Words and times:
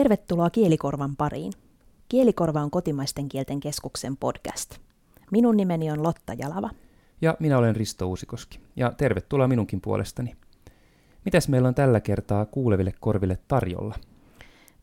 Tervetuloa 0.00 0.50
Kielikorvan 0.50 1.16
pariin. 1.16 1.52
Kielikorva 2.08 2.60
on 2.60 2.70
kotimaisten 2.70 3.28
kielten 3.28 3.60
keskuksen 3.60 4.16
podcast. 4.16 4.78
Minun 5.30 5.56
nimeni 5.56 5.90
on 5.90 6.02
Lotta 6.02 6.34
Jalava. 6.34 6.70
Ja 7.20 7.36
minä 7.40 7.58
olen 7.58 7.76
Risto 7.76 8.06
Uusikoski. 8.08 8.60
Ja 8.76 8.92
tervetuloa 8.96 9.48
minunkin 9.48 9.80
puolestani. 9.80 10.36
Mitäs 11.24 11.48
meillä 11.48 11.68
on 11.68 11.74
tällä 11.74 12.00
kertaa 12.00 12.46
kuuleville 12.46 12.94
korville 13.00 13.38
tarjolla? 13.48 13.94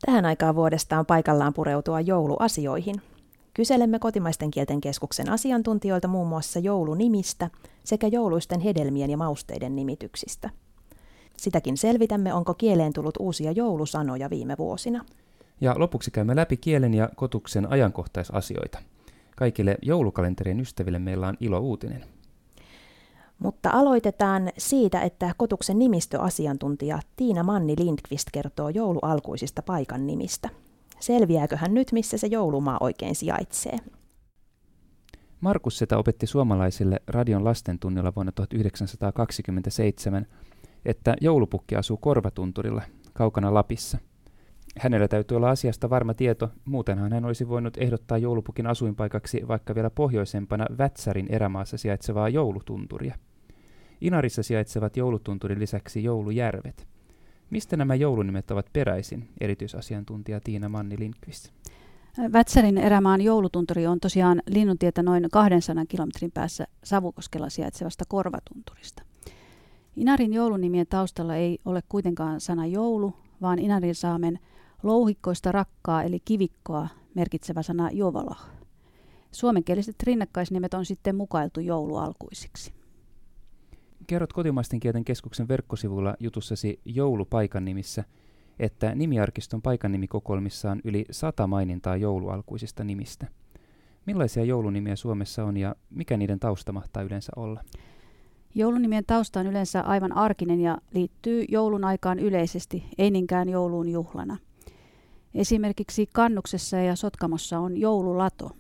Tähän 0.06 0.26
aikaan 0.26 0.56
vuodesta 0.56 1.00
on 1.00 1.06
paikallaan 1.06 1.54
pureutua 1.54 2.02
jouluasioihin. 2.02 2.96
Kyselemme 3.54 4.00
kotimaisten 4.00 4.52
kielten 4.52 4.82
keskuksen 4.82 5.30
asiantuntijoilta 5.30 6.08
muun 6.08 6.28
muassa 6.28 6.60
joulunimistä 6.60 7.50
sekä 7.84 8.08
jouluisten 8.08 8.60
hedelmien 8.60 9.10
ja 9.10 9.18
mausteiden 9.18 9.76
nimityksistä– 9.76 10.50
Sitäkin 11.38 11.78
selvitämme, 11.78 12.34
onko 12.34 12.54
kieleen 12.54 12.94
tullut 12.94 13.18
uusia 13.20 13.52
joulusanoja 13.52 14.30
viime 14.30 14.56
vuosina. 14.58 15.06
Ja 15.62 15.76
lopuksi 15.78 16.12
käymme 16.12 16.36
läpi 16.36 16.58
kielen 16.58 16.94
ja 16.94 17.10
kotuksen 17.16 17.72
ajankohtaisasioita. 17.72 18.80
Kaikille 19.36 19.78
joulukalenterien 19.82 20.60
ystäville 20.60 21.00
meillä 21.00 21.28
on 21.28 21.38
ilo 21.40 21.60
uutinen. 21.60 22.06
Mutta 23.40 23.70
aloitetaan 23.70 24.52
siitä, 24.58 25.02
että 25.02 25.32
kotuksen 25.38 25.80
nimistöasiantuntija 25.80 27.00
Tiina 27.16 27.44
Manni 27.44 27.76
Lindqvist 27.80 28.28
kertoo 28.34 28.70
joulualkuisista 28.70 29.62
paikan 29.62 30.08
nimistä. 30.08 30.50
Selviääköhän 31.00 31.74
nyt, 31.74 31.92
missä 31.92 32.18
se 32.18 32.28
joulumaa 32.28 32.78
oikein 32.80 33.16
sijaitsee? 33.16 33.78
Markus 35.42 35.78
Setä 35.78 35.98
opetti 35.98 36.28
suomalaisille 36.28 37.02
radion 37.08 37.44
lastentunnilla 37.44 38.14
vuonna 38.16 38.32
1927 38.32 40.26
että 40.88 41.16
joulupukki 41.22 41.76
asuu 41.76 41.98
Korvatunturilla, 41.98 42.82
kaukana 43.14 43.54
Lapissa. 43.54 43.98
Hänellä 44.80 45.08
täytyy 45.08 45.38
olla 45.38 45.50
asiasta 45.50 45.90
varma 45.90 46.14
tieto, 46.14 46.50
muutenhan 46.66 47.14
hän 47.14 47.26
olisi 47.26 47.50
voinut 47.50 47.78
ehdottaa 47.78 48.18
joulupukin 48.18 48.68
asuinpaikaksi 48.68 49.48
vaikka 49.48 49.76
vielä 49.76 49.90
pohjoisempana 49.90 50.66
Vätsärin 50.78 51.28
erämaassa 51.30 51.78
sijaitsevaa 51.78 52.30
joulutunturia. 52.30 53.16
Inarissa 54.02 54.44
sijaitsevat 54.44 54.98
joulutunturin 54.98 55.60
lisäksi 55.60 56.04
joulujärvet. 56.04 56.88
Mistä 57.50 57.78
nämä 57.78 57.96
joulunimet 57.96 58.52
ovat 58.52 58.66
peräisin, 58.74 59.30
erityisasiantuntija 59.42 60.40
Tiina 60.42 60.70
Manni 60.70 60.96
Lindqvist? 61.00 61.52
Vätsärin 62.34 62.78
erämaan 62.78 63.22
joulutunturi 63.22 63.88
on 63.88 64.00
tosiaan 64.00 64.42
linnuntietä 64.48 65.04
noin 65.04 65.28
200 65.32 65.86
kilometrin 65.86 66.32
päässä 66.32 66.68
Savukoskella 66.84 67.50
sijaitsevasta 67.50 68.04
Korvatunturista. 68.08 69.04
Inarin 69.98 70.34
joulunimien 70.34 70.88
taustalla 70.88 71.36
ei 71.36 71.60
ole 71.66 71.82
kuitenkaan 71.90 72.42
sana 72.42 72.66
joulu, 72.66 73.14
vaan 73.42 73.60
Inarin 73.60 73.96
saamen 73.96 74.40
louhikkoista 74.84 75.52
rakkaa 75.52 76.04
eli 76.04 76.20
kivikkoa 76.26 76.88
merkitsevä 77.16 77.62
sana 77.62 77.90
jovala. 77.92 78.36
Suomenkieliset 79.32 79.96
rinnakkaisnimet 80.04 80.74
on 80.74 80.86
sitten 80.86 81.16
mukailtu 81.16 81.60
joulualkuisiksi. 81.60 82.74
Kerrot 84.08 84.34
kotimaisten 84.34 84.80
kielten 84.80 85.06
keskuksen 85.06 85.48
verkkosivulla 85.48 86.16
jutussasi 86.20 86.80
joulupaikan 86.86 87.66
nimissä, 87.66 88.04
että 88.60 88.96
nimiarkiston 88.96 89.62
paikannimikokoelmissa 89.62 90.72
on 90.72 90.82
yli 90.84 91.06
sata 91.12 91.48
mainintaa 91.48 91.98
joulualkuisista 91.98 92.84
nimistä. 92.84 93.28
Millaisia 94.06 94.44
joulunimiä 94.44 94.96
Suomessa 94.96 95.46
on 95.46 95.58
ja 95.58 95.76
mikä 95.90 96.18
niiden 96.18 96.40
tausta 96.40 96.72
mahtaa 96.72 97.04
yleensä 97.04 97.32
olla? 97.36 97.64
Joulunimien 98.58 99.06
tausta 99.06 99.40
on 99.40 99.48
yleensä 99.48 99.82
aivan 99.82 100.18
arkinen 100.18 100.60
ja 100.60 100.78
liittyy 100.94 101.46
joulun 101.50 101.84
aikaan 101.84 102.20
yleisesti, 102.20 102.84
ei 102.98 103.12
niinkään 103.12 103.50
jouluun 103.50 103.90
juhlana. 103.90 104.38
Esimerkiksi 105.34 106.08
Kannuksessa 106.14 106.78
ja 106.78 106.96
Sotkamossa 106.96 107.60
on 107.60 107.78
joululato. 107.78 108.52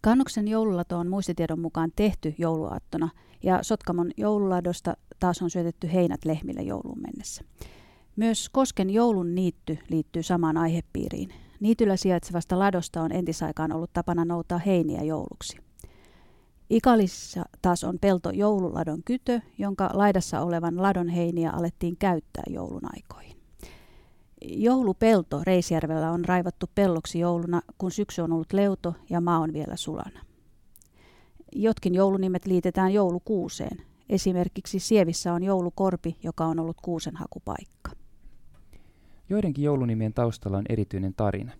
Kannuksen 0.00 0.48
joululato 0.48 0.98
on 0.98 1.08
muistitiedon 1.08 1.60
mukaan 1.60 1.92
tehty 1.96 2.34
jouluaattona 2.38 3.08
ja 3.42 3.62
Sotkamon 3.62 4.10
joululadosta 4.16 4.96
taas 5.20 5.42
on 5.42 5.50
syötetty 5.50 5.92
heinät 5.92 6.24
lehmille 6.24 6.62
jouluun 6.62 7.00
mennessä. 7.00 7.44
Myös 8.16 8.48
Kosken 8.48 8.90
joulun 8.90 9.34
niitty 9.34 9.78
liittyy 9.88 10.22
samaan 10.22 10.56
aihepiiriin. 10.56 11.28
Niityllä 11.60 11.96
sijaitsevasta 11.96 12.58
ladosta 12.58 13.02
on 13.02 13.12
entisaikaan 13.12 13.72
ollut 13.72 13.92
tapana 13.92 14.24
noutaa 14.24 14.58
heiniä 14.58 15.02
jouluksi. 15.02 15.67
Ikalissa 16.70 17.44
taas 17.62 17.84
on 17.84 17.98
pelto 17.98 18.30
joululadon 18.30 19.02
kytö, 19.04 19.40
jonka 19.58 19.90
laidassa 19.92 20.40
olevan 20.40 20.82
ladon 20.82 21.08
heiniä 21.08 21.50
alettiin 21.50 21.96
käyttää 21.96 22.44
joulun 22.50 22.94
aikoihin. 22.94 23.36
Joulupelto 24.42 25.40
Reisjärvellä 25.44 26.10
on 26.10 26.24
raivattu 26.24 26.66
pelloksi 26.74 27.18
jouluna, 27.18 27.62
kun 27.78 27.90
syksy 27.90 28.22
on 28.22 28.32
ollut 28.32 28.52
leuto 28.52 28.94
ja 29.10 29.20
maa 29.20 29.38
on 29.38 29.52
vielä 29.52 29.76
sulana. 29.76 30.20
Jotkin 31.54 31.94
joulunimet 31.94 32.46
liitetään 32.46 32.92
joulukuuseen. 32.92 33.82
Esimerkiksi 34.08 34.78
Sievissä 34.78 35.32
on 35.32 35.42
joulukorpi, 35.42 36.16
joka 36.22 36.44
on 36.44 36.60
ollut 36.60 36.80
kuusen 36.82 37.16
hakupaikka. 37.16 37.90
Joidenkin 39.28 39.64
joulunimien 39.64 40.14
taustalla 40.14 40.58
on 40.58 40.64
erityinen 40.68 41.14
tarina. 41.14 41.52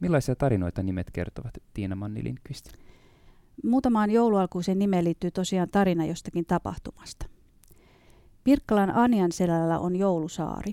Millaisia 0.00 0.36
tarinoita 0.36 0.82
nimet 0.82 1.10
kertovat, 1.10 1.54
Tiina 1.74 1.96
Manni 1.96 2.24
Lindqvist? 2.24 2.72
Muutamaan 3.64 4.10
joulualkuisen 4.10 4.78
nimeen 4.78 5.04
liittyy 5.04 5.30
tosiaan 5.30 5.68
tarina 5.68 6.04
jostakin 6.04 6.46
tapahtumasta. 6.46 7.26
Pirkkalan 8.44 8.90
Anjan 8.90 9.32
selällä 9.32 9.78
on 9.78 9.96
joulusaari. 9.96 10.72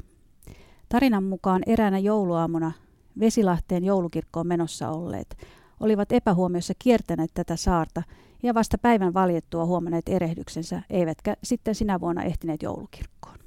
Tarinan 0.90 1.24
mukaan 1.24 1.62
eräänä 1.66 2.00
jouluaamuna 2.00 2.72
Vesilahteen 3.20 3.84
joulukirkkoon 3.84 4.48
menossa 4.48 4.90
olleet 4.90 5.38
olivat 5.80 6.12
epähuomiossa 6.12 6.74
kiertäneet 6.80 7.32
tätä 7.34 7.56
saarta 7.56 8.04
ja 8.44 8.54
vasta 8.54 8.78
päivän 8.78 9.14
valjettua 9.14 9.66
huomanneet 9.66 10.10
erehdyksensä, 10.10 10.82
eivätkä 10.90 11.36
sitten 11.44 11.76
sinä 11.76 12.00
vuonna 12.00 12.24
ehtineet 12.24 12.64
joulukirkkoon. 12.64 13.38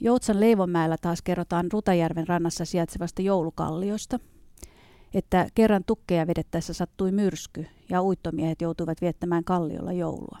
Joutsan 0.00 0.40
Leivonmäellä 0.40 0.96
taas 1.00 1.22
kerrotaan 1.22 1.72
Rutajärven 1.72 2.28
rannassa 2.28 2.64
sijaitsevasta 2.64 3.22
joulukalliosta– 3.22 4.18
että 5.14 5.46
kerran 5.54 5.84
tukkeja 5.86 6.26
vedettäessä 6.26 6.72
sattui 6.72 7.12
myrsky 7.12 7.66
ja 7.88 8.02
uittomiehet 8.02 8.60
joutuivat 8.60 9.00
viettämään 9.00 9.44
kalliolla 9.44 9.92
joulua. 9.92 10.38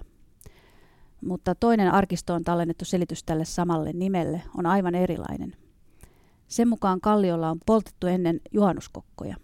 Mutta 1.24 1.54
toinen 1.54 1.92
arkistoon 1.92 2.44
tallennettu 2.44 2.84
selitys 2.84 3.24
tälle 3.24 3.44
samalle 3.44 3.92
nimelle 3.92 4.42
on 4.58 4.66
aivan 4.66 4.94
erilainen. 4.94 5.56
Sen 6.48 6.68
mukaan 6.68 7.00
kalliolla 7.00 7.50
on 7.50 7.58
poltettu 7.66 8.06
ennen 8.06 8.40
juhannuskokkoja. 8.52 9.36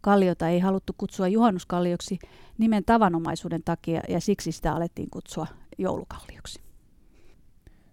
Kalliota 0.00 0.48
ei 0.48 0.60
haluttu 0.60 0.92
kutsua 0.98 1.28
juhannuskallioksi 1.28 2.18
nimen 2.58 2.84
tavanomaisuuden 2.84 3.62
takia 3.64 4.00
ja 4.08 4.20
siksi 4.20 4.52
sitä 4.52 4.72
alettiin 4.72 5.10
kutsua 5.10 5.46
joulukallioksi. 5.78 6.62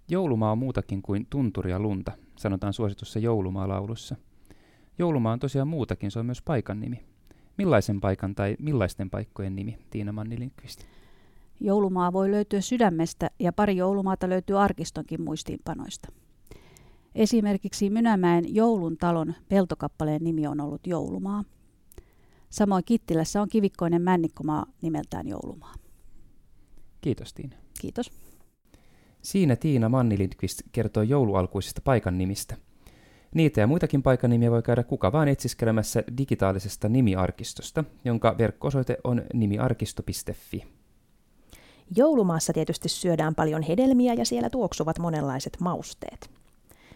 Joulumaa 0.08 0.52
on 0.52 0.58
muutakin 0.58 1.02
kuin 1.02 1.28
tunturia 1.30 1.80
lunta, 1.80 2.12
sanotaan 2.38 2.74
suositussa 2.74 3.20
joulumaalaulussa– 3.20 4.16
Joulumaa 5.00 5.34
on 5.34 5.40
tosiaan 5.40 5.68
muutakin, 5.68 6.12
se 6.12 6.20
on 6.20 6.26
myös 6.26 6.42
paikan 6.42 6.80
nimi. 6.80 7.04
Millaisen 7.58 8.02
paikan 8.02 8.36
tai 8.36 8.56
millaisten 8.60 9.10
paikkojen 9.10 9.56
nimi, 9.56 9.78
Tiina 9.90 10.12
Manni 10.12 10.40
Lindqvist? 10.40 10.84
Joulumaa 11.60 12.14
voi 12.14 12.32
löytyä 12.32 12.62
sydämestä 12.62 13.30
ja 13.40 13.54
pari 13.54 13.78
joulumaata 13.78 14.30
löytyy 14.30 14.62
arkistonkin 14.62 15.22
muistiinpanoista. 15.22 16.12
Esimerkiksi 17.16 17.90
Mynämäen 17.90 18.56
Joulun 18.56 18.98
talon 18.98 19.34
peltokappaleen 19.50 20.24
nimi 20.24 20.48
on 20.48 20.62
ollut 20.62 20.88
Joulumaa. 20.88 21.44
Samoin 22.50 22.84
Kittilässä 22.86 23.42
on 23.42 23.50
kivikkoinen 23.50 24.02
männikkomaa 24.02 24.66
nimeltään 24.82 25.28
Joulumaa. 25.28 25.74
Kiitos 27.02 27.34
Tiina. 27.34 27.56
Kiitos. 27.82 28.12
Siinä 29.22 29.56
Tiina 29.56 29.90
Manni 29.90 30.18
Lindqvist 30.18 30.62
kertoo 30.72 31.04
joulualkuisista 31.04 31.82
paikan 31.84 32.18
nimistä– 32.18 32.58
Niitä 33.36 33.62
ja 33.62 33.68
muitakin 33.68 34.04
paikanimiä 34.04 34.52
voi 34.52 34.62
käydä 34.62 34.84
kuka 34.84 35.12
vaan 35.12 35.28
etsiskelemässä 35.28 36.04
digitaalisesta 36.18 36.90
nimiarkistosta, 36.90 37.84
jonka 38.06 38.36
verkko-osoite 38.38 38.98
on 39.04 39.22
nimiarkisto.fi. 39.34 40.66
Joulumaassa 41.96 42.54
tietysti 42.54 42.90
syödään 42.90 43.36
paljon 43.36 43.62
hedelmiä 43.62 44.14
ja 44.14 44.26
siellä 44.26 44.50
tuoksuvat 44.50 45.00
monenlaiset 45.00 45.58
mausteet. 45.60 46.30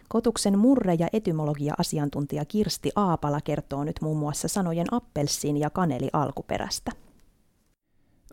Kotuksen 0.09 0.53
murre- 0.53 0.95
ja 1.00 1.07
etymologia-asiantuntija 1.13 2.45
Kirsti 2.45 2.91
Aapala 2.95 3.41
kertoo 3.41 3.83
nyt 3.83 3.95
muun 4.01 4.18
muassa 4.18 4.47
sanojen 4.47 4.88
appelsiini 4.91 5.59
ja 5.59 5.69
kaneli 5.69 6.09
alkuperästä. 6.13 6.91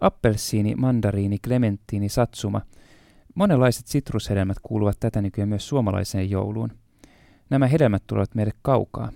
Appelsiini, 0.00 0.75
mandariini, 0.75 1.38
klementtiini, 1.38 2.08
satsuma. 2.08 2.61
Monenlaiset 3.35 3.87
sitrushedelmät 3.87 4.56
kuuluvat 4.62 4.96
tätä 5.00 5.23
nykyään 5.23 5.49
myös 5.49 5.69
suomalaiseen 5.69 6.31
jouluun. 6.31 6.73
Nämä 7.50 7.67
hedelmät 7.67 8.02
tulevat 8.06 8.35
meille 8.35 8.52
kaukaa, 8.62 9.12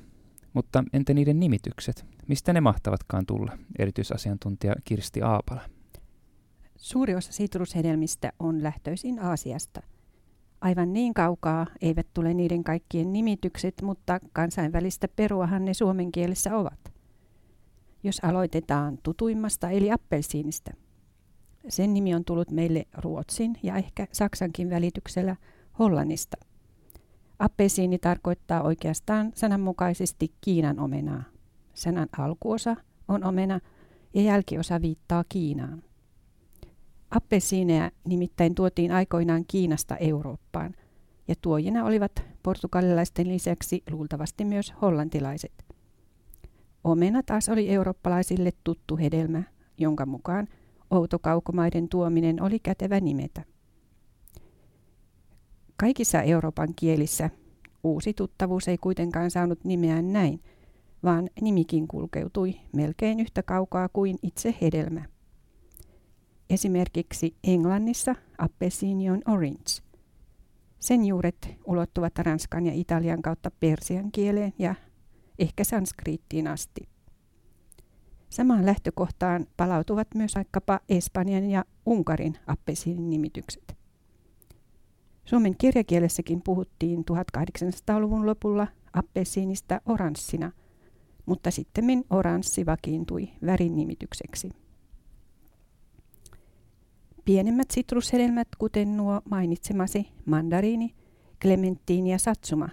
mutta 0.53 0.85
entä 0.93 1.15
niiden 1.15 1.41
nimitykset? 1.41 2.07
Mistä 2.29 2.53
ne 2.53 2.61
mahtavatkaan 2.61 3.27
tulla? 3.27 3.59
Erityisasiantuntija 3.79 4.75
Kirsti 4.85 5.23
Aapala. 5.23 5.61
Suuri 6.77 7.15
osa 7.15 7.33
sitrushedelmistä 7.33 8.33
on 8.39 8.63
lähtöisin 8.63 9.19
Aasiasta. 9.19 9.83
Aivan 10.61 10.93
niin 10.93 11.15
kaukaa 11.15 11.67
eivät 11.81 12.07
tule 12.15 12.35
niiden 12.35 12.65
kaikkien 12.65 13.13
nimitykset, 13.13 13.75
mutta 13.83 14.21
kansainvälistä 14.33 15.09
peruahan 15.09 15.65
ne 15.65 15.75
suomen 15.75 16.13
kielessä 16.13 16.57
ovat. 16.57 16.93
Jos 18.03 18.21
aloitetaan 18.23 18.99
tutuimmasta 19.03 19.71
eli 19.71 19.93
appelsiinista. 19.93 20.71
Sen 21.69 21.95
nimi 21.95 22.15
on 22.15 22.25
tullut 22.25 22.51
meille 22.51 22.85
Ruotsin 22.99 23.57
ja 23.63 23.77
ehkä 23.77 24.07
Saksankin 24.13 24.71
välityksellä 24.71 25.37
Hollannista. 25.79 26.37
Appelsiini 27.39 27.99
tarkoittaa 27.99 28.63
oikeastaan 28.63 29.33
sananmukaisesti 29.35 30.33
Kiinan 30.41 30.79
omenaa. 30.79 31.23
Sanan 31.75 32.09
alkuosa 32.19 32.77
on 33.09 33.25
omena 33.25 33.61
ja 34.15 34.23
jälkiosa 34.23 34.83
viittaa 34.83 35.25
Kiinaan. 35.29 35.83
Appelsiineja 37.11 37.91
nimittäin 38.05 38.55
tuotiin 38.55 38.93
aikoinaan 38.93 39.45
Kiinasta 39.49 39.97
Eurooppaan, 39.97 40.75
ja 41.29 41.35
tuojina 41.41 41.85
olivat 41.85 42.13
portugalilaisten 42.43 43.29
lisäksi 43.29 43.83
luultavasti 43.91 44.45
myös 44.45 44.75
hollantilaiset. 44.83 45.65
Omena 46.85 47.23
taas 47.23 47.49
oli 47.49 47.71
eurooppalaisille 47.71 48.51
tuttu 48.65 48.97
hedelmä, 48.97 49.43
jonka 49.79 50.07
mukaan 50.07 50.49
outokaukomaiden 50.91 51.89
tuominen 51.89 52.43
oli 52.43 52.59
kätevä 52.59 53.01
nimetä. 53.01 53.43
Kaikissa 55.77 56.23
Euroopan 56.23 56.69
kielissä 56.77 57.31
uusi 57.85 58.15
tuttavuus 58.15 58.69
ei 58.69 58.79
kuitenkaan 58.79 59.31
saanut 59.31 59.65
nimeään 59.65 60.13
näin, 60.13 60.41
vaan 61.05 61.31
nimikin 61.41 61.89
kulkeutui 61.89 62.55
melkein 62.77 63.21
yhtä 63.21 63.43
kaukaa 63.43 63.89
kuin 63.89 64.19
itse 64.23 64.55
hedelmä. 64.63 65.05
Esimerkiksi 66.51 67.37
Englannissa 67.45 68.15
appelsiini 68.39 69.11
on 69.11 69.23
orange. 69.27 69.83
Sen 70.79 71.05
juuret 71.05 71.57
ulottuvat 71.65 72.19
ranskan 72.19 72.67
ja 72.67 72.73
italian 72.75 73.23
kautta 73.23 73.51
persian 73.61 74.13
kieleen 74.13 74.53
ja 74.59 74.75
ehkä 75.39 75.65
sanskriittiin 75.65 76.49
asti. 76.49 76.89
Samaan 78.31 78.67
lähtökohtaan 78.67 79.47
palautuvat 79.57 80.09
myös 80.15 80.35
vaikkapa 80.35 80.81
Espanjan 80.89 81.51
ja 81.51 81.65
Unkarin 81.87 82.39
appelsiinin 82.47 83.11
nimitykset. 83.11 83.84
Suomen 85.25 85.55
kirjakielessäkin 85.59 86.43
puhuttiin 86.43 87.05
1800-luvun 87.49 88.27
lopulla 88.27 88.67
appelsiinista 88.93 89.81
oranssina, 89.87 90.53
mutta 91.27 91.51
sitten 91.51 92.05
oranssi 92.11 92.67
vakiintui 92.67 93.29
värin 93.47 93.77
nimitykseksi. 93.77 94.51
Pienemmät 97.25 97.71
sitrushedelmät, 97.71 98.49
kuten 98.59 98.97
nuo 98.97 99.21
mainitsemasi 99.31 100.09
mandariini, 100.27 100.95
klementtiini 101.43 102.11
ja 102.11 102.19
satsuma, 102.19 102.69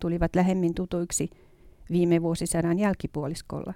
tulivat 0.00 0.36
lähemmin 0.36 0.74
tutuiksi 0.74 1.30
viime 1.90 2.22
vuosisadan 2.22 2.78
jälkipuoliskolla. 2.78 3.74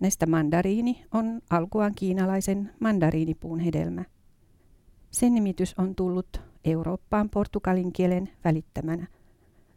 Näistä 0.00 0.26
mandariini 0.26 1.04
on 1.14 1.40
alkuaan 1.50 1.94
kiinalaisen 1.94 2.70
mandariinipuun 2.80 3.60
hedelmä. 3.60 4.04
Sen 5.10 5.34
nimitys 5.34 5.74
on 5.78 5.94
tullut 5.94 6.51
Eurooppaan 6.64 7.30
portugalin 7.30 7.92
kielen 7.92 8.30
välittämänä, 8.44 9.06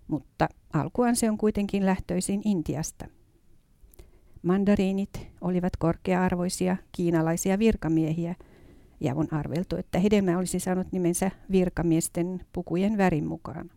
mutta 0.08 0.50
alkuaan 0.74 1.16
se 1.16 1.30
on 1.30 1.38
kuitenkin 1.38 1.86
lähtöisin 1.86 2.42
Intiasta. 2.46 3.06
Mandariinit 4.44 5.28
olivat 5.42 5.78
korkea-arvoisia 5.78 6.78
kiinalaisia 6.92 7.60
virkamiehiä– 7.60 8.36
ja 9.00 9.16
on 9.16 9.34
arveltu, 9.34 9.76
että 9.76 10.00
hedelmä 10.00 10.38
olisi 10.38 10.60
saanut 10.60 10.92
nimensä 10.92 11.32
virkamiesten 11.52 12.46
pukujen 12.54 12.98
värin 12.98 13.28
mukaan. 13.28 13.72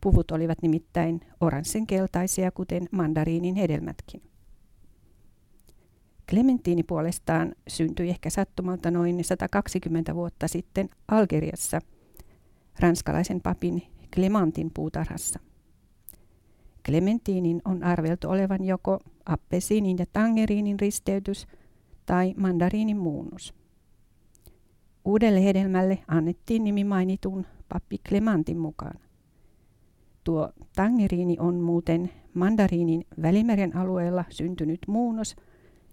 Puvut 0.00 0.30
olivat 0.30 0.62
nimittäin 0.62 1.20
oranssenkeltaisia, 1.40 2.50
kuten 2.50 2.88
mandariinin 2.90 3.54
hedelmätkin. 3.54 4.22
Clementini 6.30 6.82
puolestaan 6.82 7.54
syntyi 7.68 8.10
ehkä 8.10 8.30
sattumalta 8.30 8.90
noin 8.90 9.24
120 9.24 10.14
vuotta 10.14 10.48
sitten 10.48 10.88
Algeriassa, 11.08 11.80
ranskalaisen 12.80 13.40
papin 13.40 13.82
Clementin 14.14 14.70
puutarhassa. 14.74 15.40
Clementinin 16.86 17.62
on 17.64 17.82
arveltu 17.82 18.28
olevan 18.28 18.64
joko 18.64 18.98
appesiinin 19.26 19.98
ja 19.98 20.06
tangeriinin 20.12 20.80
risteytys 20.80 21.46
tai 22.06 22.34
mandariinin 22.36 22.96
muunnus. 22.96 23.54
Uudelle 25.04 25.44
hedelmälle 25.44 25.98
annettiin 26.08 26.64
nimi 26.64 26.84
mainitun 26.84 27.46
pappi 27.68 27.98
Clemantin 28.08 28.58
mukaan. 28.58 29.00
Tuo 30.24 30.52
tangeriini 30.76 31.36
on 31.40 31.54
muuten 31.54 32.10
mandariinin 32.34 33.04
Välimeren 33.22 33.76
alueella 33.76 34.24
syntynyt 34.30 34.80
muunnos 34.86 35.36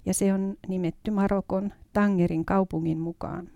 ja 0.05 0.13
se 0.13 0.33
on 0.33 0.55
nimetty 0.67 1.11
Marokon 1.11 1.73
Tangerin 1.93 2.45
kaupungin 2.45 2.99
mukaan. 2.99 3.49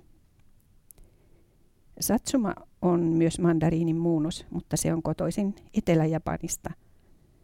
Satsuma 2.00 2.56
on 2.81 3.00
myös 3.00 3.39
mandariinin 3.39 3.97
muunnos, 3.97 4.45
mutta 4.50 4.77
se 4.77 4.94
on 4.94 5.03
kotoisin 5.03 5.56
Etelä-Japanista. 5.74 6.69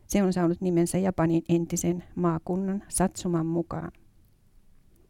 Se 0.08 0.24
on 0.24 0.34
saanut 0.34 0.62
nimensä 0.62 0.98
Japanin 0.98 1.44
entisen 1.50 2.04
maakunnan 2.16 2.84
Satsuman 2.88 3.46
mukaan. 3.46 3.92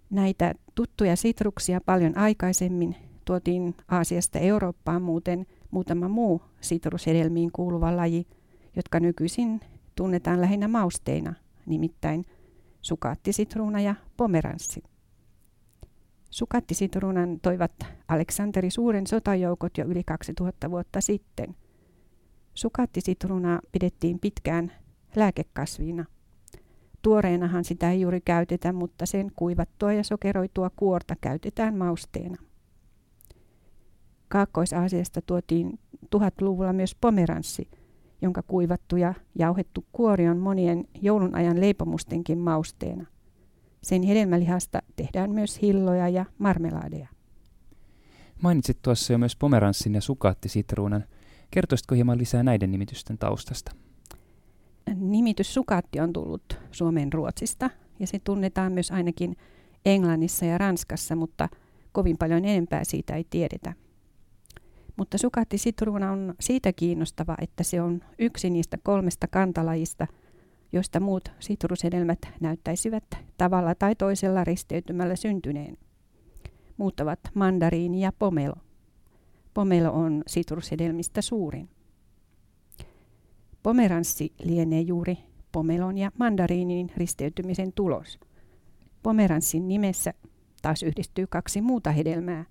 Näitä 0.09 0.53
tuttuja 0.75 1.15
sitruksia 1.15 1.81
paljon 1.85 2.17
aikaisemmin 2.17 2.95
tuotiin 3.25 3.75
Aasiasta 3.87 4.39
Eurooppaan 4.39 5.01
muuten 5.01 5.45
muutama 5.71 6.07
muu 6.07 6.41
sitrushedelmiin 6.61 7.51
kuuluva 7.51 7.97
laji, 7.97 8.27
jotka 8.75 8.99
nykyisin 8.99 9.61
tunnetaan 9.95 10.41
lähinnä 10.41 10.67
mausteina, 10.67 11.33
nimittäin 11.65 12.25
sukaattisitruuna 12.81 13.81
ja 13.81 13.95
pomeranssi. 14.17 14.83
Sukaattisitruunan 16.33 17.39
toivat 17.41 17.71
Aleksanteri 18.07 18.69
Suuren 18.69 19.07
sotajoukot 19.07 19.77
jo 19.77 19.85
yli 19.85 20.03
2000 20.03 20.71
vuotta 20.71 21.01
sitten. 21.01 21.55
Sukaattisitruunaa 22.53 23.59
pidettiin 23.71 24.19
pitkään 24.19 24.71
lääkekasvina– 25.15 26.05
Tuoreenahan 27.03 27.63
sitä 27.63 27.91
ei 27.91 28.01
juuri 28.01 28.21
käytetä, 28.21 28.73
mutta 28.73 29.05
sen 29.05 29.31
kuivattua 29.35 29.93
ja 29.93 30.03
sokeroitua 30.03 30.69
kuorta 30.75 31.15
käytetään 31.21 31.77
mausteena. 31.77 32.37
Kaakkois-Aasiasta 34.27 35.21
tuotiin 35.21 35.79
1000-luvulla 36.15 36.73
myös 36.73 36.95
pomeranssi, 37.01 37.69
jonka 38.21 38.41
kuivattu 38.41 38.95
ja 38.97 39.13
jauhettu 39.39 39.85
kuori 39.91 40.27
on 40.27 40.37
monien 40.37 40.85
joulun 41.01 41.35
ajan 41.35 41.61
leipomustenkin 41.61 42.37
mausteena. 42.37 43.05
Sen 43.83 44.03
hedelmälihasta 44.03 44.81
tehdään 44.95 45.31
myös 45.31 45.61
hilloja 45.61 46.09
ja 46.09 46.25
marmelaadeja. 46.37 47.07
Mainitsit 48.41 48.77
tuossa 48.81 49.13
jo 49.13 49.17
myös 49.17 49.35
pomeranssin 49.35 49.93
ja 49.95 50.01
sukaattisitruunan. 50.01 51.03
Kertoisitko 51.51 51.95
hieman 51.95 52.17
lisää 52.17 52.43
näiden 52.43 52.71
nimitysten 52.71 53.17
taustasta? 53.17 53.71
nimitys 54.95 55.53
sukaatti 55.53 55.99
on 55.99 56.13
tullut 56.13 56.59
Suomen 56.71 57.13
Ruotsista 57.13 57.69
ja 57.99 58.07
se 58.07 58.19
tunnetaan 58.19 58.71
myös 58.71 58.91
ainakin 58.91 59.35
Englannissa 59.85 60.45
ja 60.45 60.57
Ranskassa, 60.57 61.15
mutta 61.15 61.49
kovin 61.91 62.17
paljon 62.17 62.45
enempää 62.45 62.83
siitä 62.83 63.15
ei 63.15 63.25
tiedetä. 63.29 63.73
Mutta 64.97 65.17
sukatti 65.17 65.57
sitruuna 65.57 66.11
on 66.11 66.35
siitä 66.39 66.73
kiinnostava, 66.73 67.35
että 67.41 67.63
se 67.63 67.81
on 67.81 68.01
yksi 68.19 68.49
niistä 68.49 68.77
kolmesta 68.83 69.27
kantalajista, 69.27 70.07
joista 70.73 70.99
muut 70.99 71.31
sitrushedelmät 71.39 72.19
näyttäisivät 72.39 73.03
tavalla 73.37 73.75
tai 73.75 73.95
toisella 73.95 74.43
risteytymällä 74.43 75.15
syntyneen. 75.15 75.77
Muut 76.77 76.99
ovat 76.99 77.19
mandariini 77.33 78.01
ja 78.01 78.11
pomelo. 78.19 78.55
Pomelo 79.53 79.91
on 79.91 80.23
sitrushedelmistä 80.27 81.21
suurin. 81.21 81.69
Pomeranssi 83.63 84.33
lienee 84.43 84.81
juuri 84.81 85.17
pomelon 85.51 85.97
ja 85.97 86.11
mandariinin 86.19 86.91
risteytymisen 86.97 87.73
tulos. 87.73 88.19
Pomeranssin 89.03 89.67
nimessä 89.67 90.13
taas 90.61 90.83
yhdistyy 90.83 91.27
kaksi 91.27 91.61
muuta 91.61 91.91
hedelmää. 91.91 92.45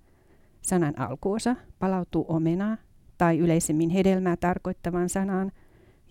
Sanan 0.61 0.99
alkuosa 0.99 1.55
palautuu 1.79 2.25
omenaa 2.27 2.77
tai 3.17 3.37
yleisemmin 3.37 3.89
hedelmää 3.89 4.37
tarkoittavan 4.37 5.09
sanaan 5.09 5.51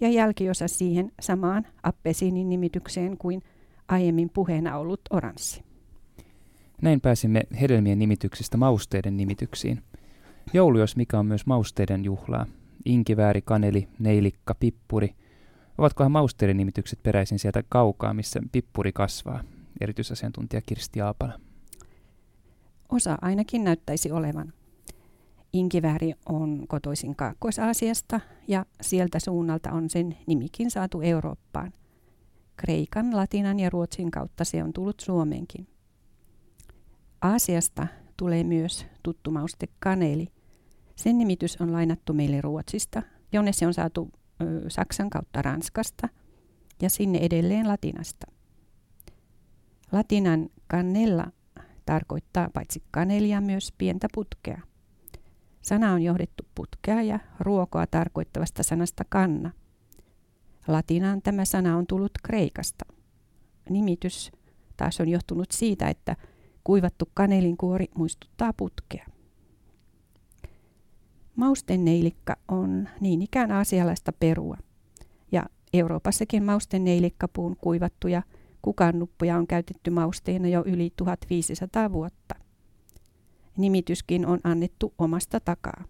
ja 0.03 0.09
jälkiosa 0.09 0.69
siihen 0.69 1.13
samaan 1.21 1.67
appesiinin 1.83 2.49
nimitykseen 2.49 3.19
kuin 3.19 3.43
aiemmin 3.89 4.31
puheena 4.31 4.79
ollut 4.79 5.01
oranssi. 5.11 5.63
Näin 6.83 7.01
pääsimme 7.01 7.43
hedelmien 7.61 7.99
nimityksistä 7.99 8.57
mausteiden 8.57 9.17
nimityksiin. 9.17 9.83
Joulu, 10.53 10.79
jos 10.79 10.97
mikä 10.97 11.19
on 11.19 11.27
myös 11.27 11.47
mausteiden 11.47 12.05
juhlaa 12.05 12.47
inkivääri, 12.85 13.43
kaneli, 13.43 13.89
neilikka, 13.99 14.55
pippuri. 14.55 15.15
Ovatkohan 15.79 16.13
mausteiden 16.13 16.57
nimitykset 16.57 17.03
peräisin 17.03 17.39
sieltä 17.39 17.63
kaukaa, 17.69 18.15
missä 18.15 18.41
pippuri 18.53 18.93
kasvaa? 18.93 19.45
Erityisasiantuntija 19.81 20.63
Kirsti 20.67 21.01
Aapala. 21.01 21.41
Osa 22.89 23.19
ainakin 23.21 23.65
näyttäisi 23.65 24.13
olevan. 24.13 24.53
Inkivääri 25.53 26.15
on 26.27 26.65
kotoisin 26.69 27.17
Kaakkois-Aasiasta 27.17 28.21
ja 28.49 28.67
sieltä 28.81 29.19
suunnalta 29.19 29.73
on 29.73 29.91
sen 29.91 30.17
nimikin 30.27 30.71
saatu 30.71 31.01
Eurooppaan. 31.01 31.73
Kreikan, 32.57 33.17
latinan 33.17 33.61
ja 33.61 33.71
ruotsin 33.71 34.11
kautta 34.11 34.45
se 34.45 34.65
on 34.65 34.73
tullut 34.73 35.01
Suomeenkin. 35.01 35.69
Aasiasta 37.23 37.87
tulee 38.17 38.45
myös 38.45 38.87
tuttu 39.03 39.31
mauste 39.31 39.69
kaneli. 39.79 40.29
Sen 40.97 41.19
nimitys 41.19 41.61
on 41.61 41.73
lainattu 41.73 42.13
meille 42.13 42.41
Ruotsista, 42.41 43.03
jonne 43.33 43.53
se 43.53 43.67
on 43.67 43.75
saatu 43.75 44.11
ö, 44.43 44.71
Saksan 44.71 45.11
kautta 45.11 45.43
Ranskasta 45.43 46.09
ja 46.83 46.91
sinne 46.91 47.19
edelleen 47.19 47.69
latinasta. 47.69 48.27
Latinan 49.93 50.49
kannella 50.67 51.33
tarkoittaa 51.87 52.51
paitsi 52.53 52.83
kanelia 52.91 53.41
myös 53.41 53.73
pientä 53.79 54.07
putkea. 54.15 54.72
Sana 55.63 55.93
on 55.93 56.03
johdettu 56.03 56.45
putkea 56.55 57.03
ja 57.03 57.19
ruokoa 57.41 57.87
tarkoittavasta 57.87 58.63
sanasta 58.63 59.05
kanna. 59.09 59.51
Latinaan 60.69 61.23
tämä 61.23 61.45
sana 61.45 61.77
on 61.77 61.87
tullut 61.87 62.13
Kreikasta. 62.23 62.85
Nimitys 63.71 64.33
taas 64.77 65.01
on 65.01 65.09
johtunut 65.09 65.51
siitä, 65.51 65.89
että 65.89 66.17
kuivattu 66.65 67.05
kanelinkuori 67.15 67.87
muistuttaa 67.95 68.53
putkea. 68.53 69.07
Maustenneilikka 71.37 72.37
on 72.49 72.89
niin 73.01 73.23
ikään 73.23 73.53
aasialaista 73.53 74.13
perua. 74.13 74.57
Ja 75.33 75.43
Euroopassakin 75.73 76.45
maustenneilikkapuun 76.45 77.57
kuivattuja 77.57 78.23
kukannuppuja 78.63 79.37
on 79.37 79.47
käytetty 79.47 79.91
mausteina 79.91 80.49
jo 80.49 80.63
yli 80.67 80.93
1500 80.97 81.93
vuotta. 81.93 82.35
Nimityskin 83.57 84.27
on 84.27 84.39
annettu 84.45 84.95
omasta 84.99 85.41
takaa. 85.41 85.85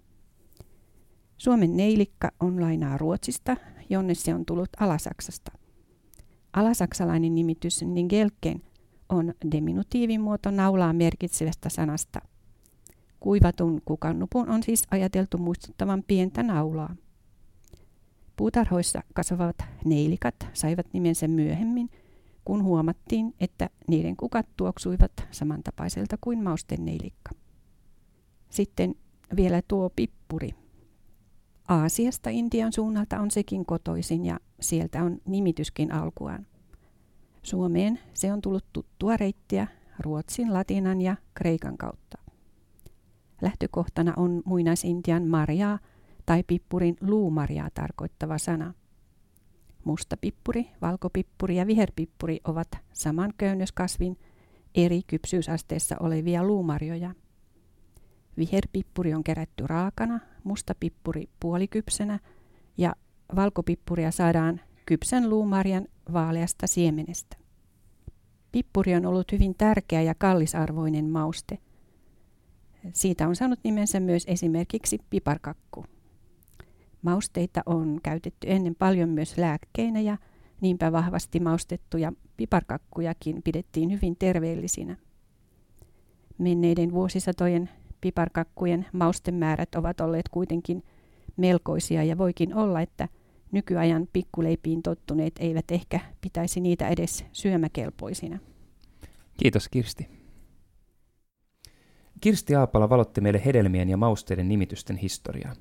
Suomen 1.37 1.76
neilikka 1.76 2.31
on 2.40 2.61
lainaa 2.61 2.99
Ruotsista, 2.99 3.57
jonne 3.90 4.14
se 4.14 4.35
on 4.35 4.47
tullut 4.47 4.71
Alasaksasta. 4.81 5.52
Alasaksalainen 6.52 7.35
nimitys 7.35 7.83
Nigelken 7.83 8.62
on 9.09 9.35
diminutiivimuoto 9.52 10.50
naulaa 10.50 10.92
merkitsevästä 10.92 11.69
sanasta. 11.69 12.21
Kuivatun 13.21 13.83
kukannupun 13.85 14.49
on 14.49 14.62
siis 14.62 14.83
ajateltu 14.90 15.38
muistuttavan 15.38 16.02
pientä 16.07 16.42
naulaa. 16.42 16.97
Puutarhoissa 18.37 19.02
kasvavat 19.14 19.57
neilikat 19.85 20.35
saivat 20.52 20.87
nimensä 20.92 21.28
myöhemmin, 21.28 21.90
kun 22.45 22.62
huomattiin, 22.64 23.35
että 23.40 23.71
niiden 23.88 24.16
kukat 24.16 24.47
tuoksuivat 24.57 25.12
samantapaiselta 25.31 26.16
kuin 26.21 26.42
maustenneilikka. 26.42 27.31
Sitten 28.52 28.94
vielä 29.37 29.62
tuo 29.68 29.90
pippuri. 29.97 30.50
Aasiasta 31.68 32.30
Intian 32.30 32.73
suunnalta 32.73 33.21
on 33.21 33.30
sekin 33.30 33.66
kotoisin 33.66 34.25
ja 34.25 34.40
sieltä 34.61 35.02
on 35.04 35.18
nimityskin 35.25 35.92
alkuaan. 35.92 36.47
Suomeen 37.42 37.99
se 38.14 38.32
on 38.32 38.40
tullut 38.40 38.64
tuttua 38.73 39.16
reittiä 39.16 39.66
Ruotsin, 39.99 40.54
Latinan 40.54 41.00
ja 41.00 41.16
Kreikan 41.35 41.78
kautta. 41.78 42.18
Lähtökohtana 43.42 44.14
on 44.16 44.42
muinaisintian 44.44 45.26
marjaa 45.26 45.78
tai 46.26 46.42
pippurin 46.47 46.97
luumarjaa 47.00 47.68
tarkoittava 47.75 48.38
sana. 48.38 48.75
Musta 49.85 50.16
pippuri, 50.16 50.71
valkopippuri 50.82 51.56
ja 51.56 51.66
viherpippuri 51.66 52.40
ovat 52.44 52.68
saman 52.92 53.32
köynnöskasvin 53.38 54.18
eri 54.75 55.02
kypsyysasteessa 55.06 55.97
olevia 56.00 56.44
luumarjoja. 56.44 57.14
Viherpippuri 58.36 59.14
on 59.14 59.24
kerätty 59.24 59.66
raakana, 59.66 60.20
musta 60.44 60.74
pippuri 60.80 61.28
puolikypsenä 61.40 62.18
ja 62.78 62.94
valkopippuria 63.36 64.10
saadaan 64.10 64.60
kypsän 64.86 65.30
luumarjan 65.30 65.88
vaaleasta 66.12 66.66
siemenestä. 66.66 67.36
Pippuri 68.52 68.94
on 68.94 69.06
ollut 69.06 69.32
hyvin 69.32 69.54
tärkeä 69.54 70.02
ja 70.02 70.14
kallisarvoinen 70.14 71.10
mauste. 71.10 71.58
Siitä 72.92 73.28
on 73.28 73.36
saanut 73.36 73.60
nimensä 73.64 74.00
myös 74.00 74.24
esimerkiksi 74.26 74.98
piparkakku. 75.10 75.84
Mausteita 77.02 77.62
on 77.66 78.00
käytetty 78.02 78.46
ennen 78.50 78.74
paljon 78.74 79.08
myös 79.08 79.38
lääkkeinä 79.38 80.00
ja 80.00 80.18
niinpä 80.60 80.92
vahvasti 80.92 81.40
maustettuja 81.40 82.12
piparkakkujakin 82.36 83.42
pidettiin 83.42 83.92
hyvin 83.92 84.16
terveellisinä. 84.16 84.96
Menneiden 86.38 86.92
vuosisatojen 86.92 87.70
piparkakkujen 88.02 88.87
maustemäärät 88.92 89.75
ovat 89.75 90.00
olleet 90.00 90.28
kuitenkin 90.28 90.82
melkoisia 91.37 92.04
ja 92.04 92.18
voikin 92.18 92.54
olla, 92.54 92.80
että 92.80 93.09
nykyajan 93.52 94.09
pikkuleipiin 94.12 94.82
tottuneet 94.82 95.32
eivät 95.38 95.71
ehkä 95.71 96.00
pitäisi 96.21 96.61
niitä 96.61 96.88
edes 96.88 97.25
syömäkelpoisina. 97.32 98.38
Kiitos 99.37 99.68
Kirsti. 99.68 100.09
Kirsti 102.21 102.54
Aapala 102.54 102.88
valotti 102.88 103.21
meille 103.21 103.42
hedelmien 103.44 103.88
ja 103.88 103.97
mausteiden 103.97 104.49
nimitysten 104.49 104.97
historiaa. 104.97 105.54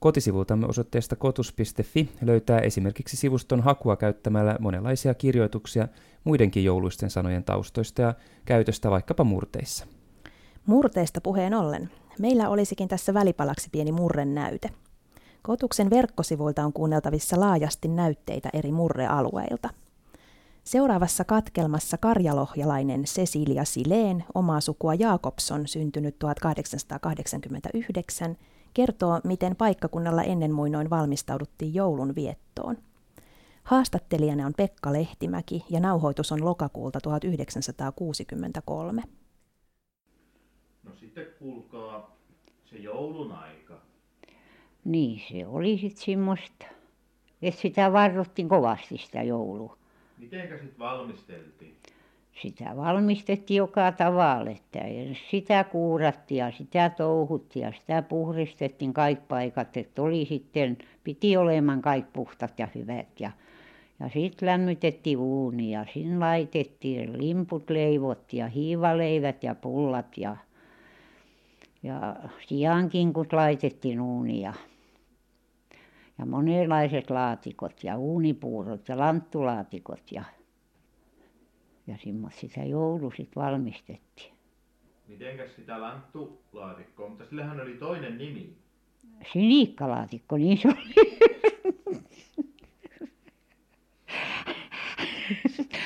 Kotisivultamme 0.00 0.66
osoitteesta 0.66 1.16
kotus.fi 1.16 2.08
löytää 2.22 2.58
esimerkiksi 2.58 3.16
sivuston 3.16 3.60
hakua 3.60 3.96
käyttämällä 3.96 4.56
monenlaisia 4.60 5.14
kirjoituksia 5.14 5.88
muidenkin 6.24 6.64
jouluisten 6.64 7.10
sanojen 7.10 7.44
taustoista 7.44 8.02
ja 8.02 8.14
käytöstä 8.44 8.90
vaikkapa 8.90 9.24
murteissa. 9.24 9.86
Murteista 10.68 11.20
puheen 11.20 11.54
ollen, 11.54 11.90
meillä 12.18 12.48
olisikin 12.48 12.88
tässä 12.88 13.14
välipalaksi 13.14 13.68
pieni 13.72 13.92
murrenäyte. 13.92 14.70
Kotuksen 15.42 15.90
verkkosivuilta 15.90 16.64
on 16.64 16.72
kuunneltavissa 16.72 17.40
laajasti 17.40 17.88
näytteitä 17.88 18.48
eri 18.52 18.72
murrealueilta. 18.72 19.68
Seuraavassa 20.64 21.24
katkelmassa 21.24 21.98
karjalohjalainen 21.98 23.04
Cecilia 23.04 23.64
Sileen, 23.64 24.24
omaa 24.34 24.60
sukua 24.60 24.94
Jaakobson, 24.94 25.68
syntynyt 25.68 26.18
1889, 26.18 28.36
kertoo, 28.74 29.20
miten 29.24 29.56
paikkakunnalla 29.56 30.22
ennen 30.22 30.52
muinoin 30.52 30.90
valmistauduttiin 30.90 31.74
joulun 31.74 32.14
viettoon. 32.14 32.76
Haastattelijana 33.62 34.46
on 34.46 34.54
Pekka 34.56 34.92
Lehtimäki 34.92 35.64
ja 35.70 35.80
nauhoitus 35.80 36.32
on 36.32 36.44
lokakuulta 36.44 37.00
1963. 37.00 39.02
Sitten 41.18 41.38
kuulkaa 41.38 42.16
se 42.64 42.76
joulun 42.76 43.32
aika. 43.32 43.74
Niin, 44.84 45.20
se 45.28 45.46
oli 45.46 45.78
sitten 45.78 46.04
semmoista, 46.04 46.66
että 47.42 47.60
sitä 47.60 47.92
varrottiin 47.92 48.48
kovasti 48.48 48.98
sitä 48.98 49.22
joulua. 49.22 49.76
Mitenkä 50.18 50.54
sitten 50.54 50.78
valmisteltiin? 50.78 51.76
Sitä 52.42 52.76
valmistettiin 52.76 53.58
joka 53.58 53.92
tavalla, 53.92 54.50
että 54.50 54.78
sitä 55.30 55.64
kuurattiin 55.64 56.38
ja 56.38 56.52
sitä 56.52 56.90
touhuttiin 56.90 57.62
ja 57.62 57.72
sitä 57.72 58.02
puhdistettiin 58.02 58.92
kaikki 58.92 59.24
paikat, 59.28 59.76
että 59.76 60.02
oli 60.02 60.24
sitten, 60.24 60.78
piti 61.04 61.36
olemaan 61.36 61.82
kaikki 61.82 62.10
puhtat 62.12 62.58
ja 62.58 62.68
hyvät 62.74 63.20
ja 63.20 63.30
ja 64.00 64.08
sitten 64.08 64.46
lämmitettiin 64.46 65.18
uuni 65.18 65.70
ja 65.70 65.86
sinne 65.94 66.18
laitettiin 66.18 67.18
limput 67.18 67.70
leivottiin 67.70 68.40
ja 68.40 68.48
hiivaleivät 68.48 69.42
ja 69.42 69.54
pullat 69.54 70.18
ja 70.18 70.36
ja 71.82 72.16
siankinkut 72.48 73.32
laitettiin 73.32 74.00
uuniin 74.00 74.42
ja 74.42 74.54
ja 76.18 76.26
monenlaiset 76.26 77.10
laatikot 77.10 77.84
ja 77.84 77.98
uunipuurot 77.98 78.88
ja 78.88 78.98
lanttulaatikot 78.98 80.12
ja 80.12 80.24
ja 81.86 81.96
semmoista 82.04 82.40
sitä 82.40 82.64
joulu 82.64 83.10
sitten 83.10 83.42
valmistettiin. 83.42 84.32
Mitenkäs 85.08 85.56
sitä 85.56 85.80
lanttulaatikkoa, 85.80 87.08
mutta 87.08 87.24
sillähän 87.24 87.60
oli 87.60 87.74
toinen 87.74 88.18
nimi. 88.18 88.56
Sinikkalaatikko, 89.32 90.36
niin 90.36 90.58
se 90.58 90.68
oli. 90.68 91.18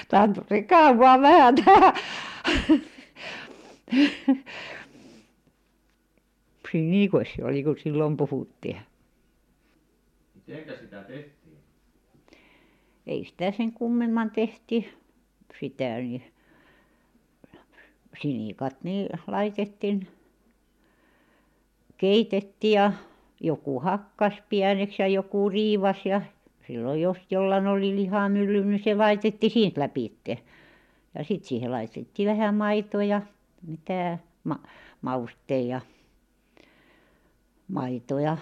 Tanturi 0.09 0.63
kaivaa 0.63 1.21
vähän 1.21 1.55
tähän. 1.55 1.93
Sinikoissa 6.73 7.35
se 7.37 7.45
oli, 7.45 7.63
kun 7.63 7.77
silloin 7.79 8.17
puhuttiin. 8.17 8.77
Mitenkä 10.35 10.77
sitä 10.77 11.03
tehtiin? 11.03 11.57
Ei 13.07 13.25
sitä 13.25 13.53
sen 13.53 13.73
kummemman 13.73 14.31
tehtiin 14.31 14.89
sitä 15.61 15.97
niin 15.99 16.23
sinikat 18.23 18.77
niin 18.83 19.09
laitettiin 19.27 20.09
keitettiin 21.99 22.73
ja 22.73 22.93
joku 23.41 23.81
hakkasi 23.81 24.43
pieneksi 24.49 25.03
ja 25.03 25.09
joku 25.09 25.49
riivasi 25.49 26.09
ja 26.09 26.23
silloin 26.67 27.01
jos 27.03 27.17
jollakin 27.31 27.69
oli 27.69 27.97
lihamylly 27.97 28.65
niin 28.65 28.83
se 28.85 28.95
laitettiin 28.95 29.51
siitä 29.51 29.81
lävitse 29.81 30.39
ja 31.15 31.25
sitten 31.25 31.49
siihen 31.49 31.71
laitettiin 31.71 32.29
vähän 32.29 32.55
maitoa 32.55 33.05
ja 33.05 33.23
mitä- 33.67 34.19
mausteen 35.03 35.69
ja 35.69 35.81
maitoja 37.73 38.37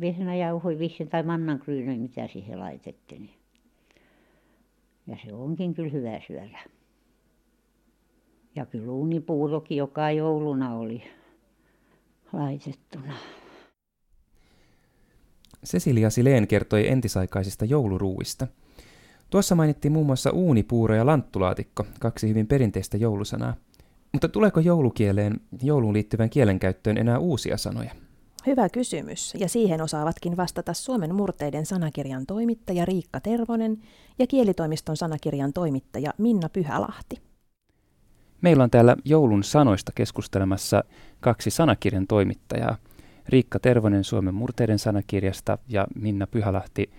vehnäjauhoja 0.00 0.78
vissiin 0.78 1.08
tai 1.08 1.22
mannankryyniä 1.22 1.96
mitä 1.96 2.28
siihen 2.32 2.60
laitettiin 2.60 3.22
niin 3.22 3.38
ja 5.06 5.16
se 5.24 5.32
onkin 5.32 5.74
kyllä 5.74 5.90
hyvä 5.90 6.20
syödä 6.26 6.58
ja 8.56 8.66
kyllä 8.66 8.92
uunipuurokin 8.92 9.76
joka 9.76 10.10
jouluna 10.10 10.74
oli 10.74 11.02
laitettuna 12.32 13.14
Cecilia 15.66 16.08
Silén 16.08 16.46
kertoi 16.46 16.88
entisaikaisista 16.88 17.64
jouluruuista. 17.64 18.46
Tuossa 19.30 19.54
mainittiin 19.54 19.92
muun 19.92 20.06
muassa 20.06 20.30
uunipuuro 20.30 20.94
ja 20.94 21.06
lanttulaatikko, 21.06 21.86
kaksi 22.00 22.28
hyvin 22.28 22.46
perinteistä 22.46 22.96
joulusanaa. 22.96 23.54
Mutta 24.12 24.28
tuleeko 24.28 24.60
joulukieleen 24.60 25.40
jouluun 25.62 25.94
liittyvän 25.94 26.30
kielenkäyttöön 26.30 26.98
enää 26.98 27.18
uusia 27.18 27.56
sanoja? 27.56 27.94
Hyvä 28.46 28.68
kysymys, 28.68 29.34
ja 29.38 29.48
siihen 29.48 29.82
osaavatkin 29.82 30.36
vastata 30.36 30.74
Suomen 30.74 31.14
murteiden 31.14 31.66
sanakirjan 31.66 32.26
toimittaja 32.26 32.84
Riikka 32.84 33.20
Tervonen 33.20 33.78
ja 34.18 34.26
kielitoimiston 34.26 34.96
sanakirjan 34.96 35.52
toimittaja 35.52 36.10
Minna 36.18 36.48
Pyhälahti. 36.48 37.16
Meillä 38.40 38.64
on 38.64 38.70
täällä 38.70 38.96
joulun 39.04 39.44
sanoista 39.44 39.92
keskustelemassa 39.94 40.84
kaksi 41.20 41.50
sanakirjan 41.50 42.06
toimittajaa. 42.06 42.76
Riikka 43.28 43.58
Tervonen 43.58 44.04
Suomen 44.04 44.34
murteiden 44.34 44.78
sanakirjasta 44.78 45.58
ja 45.68 45.86
Minna 45.94 46.26
Pyhälahti 46.26 46.90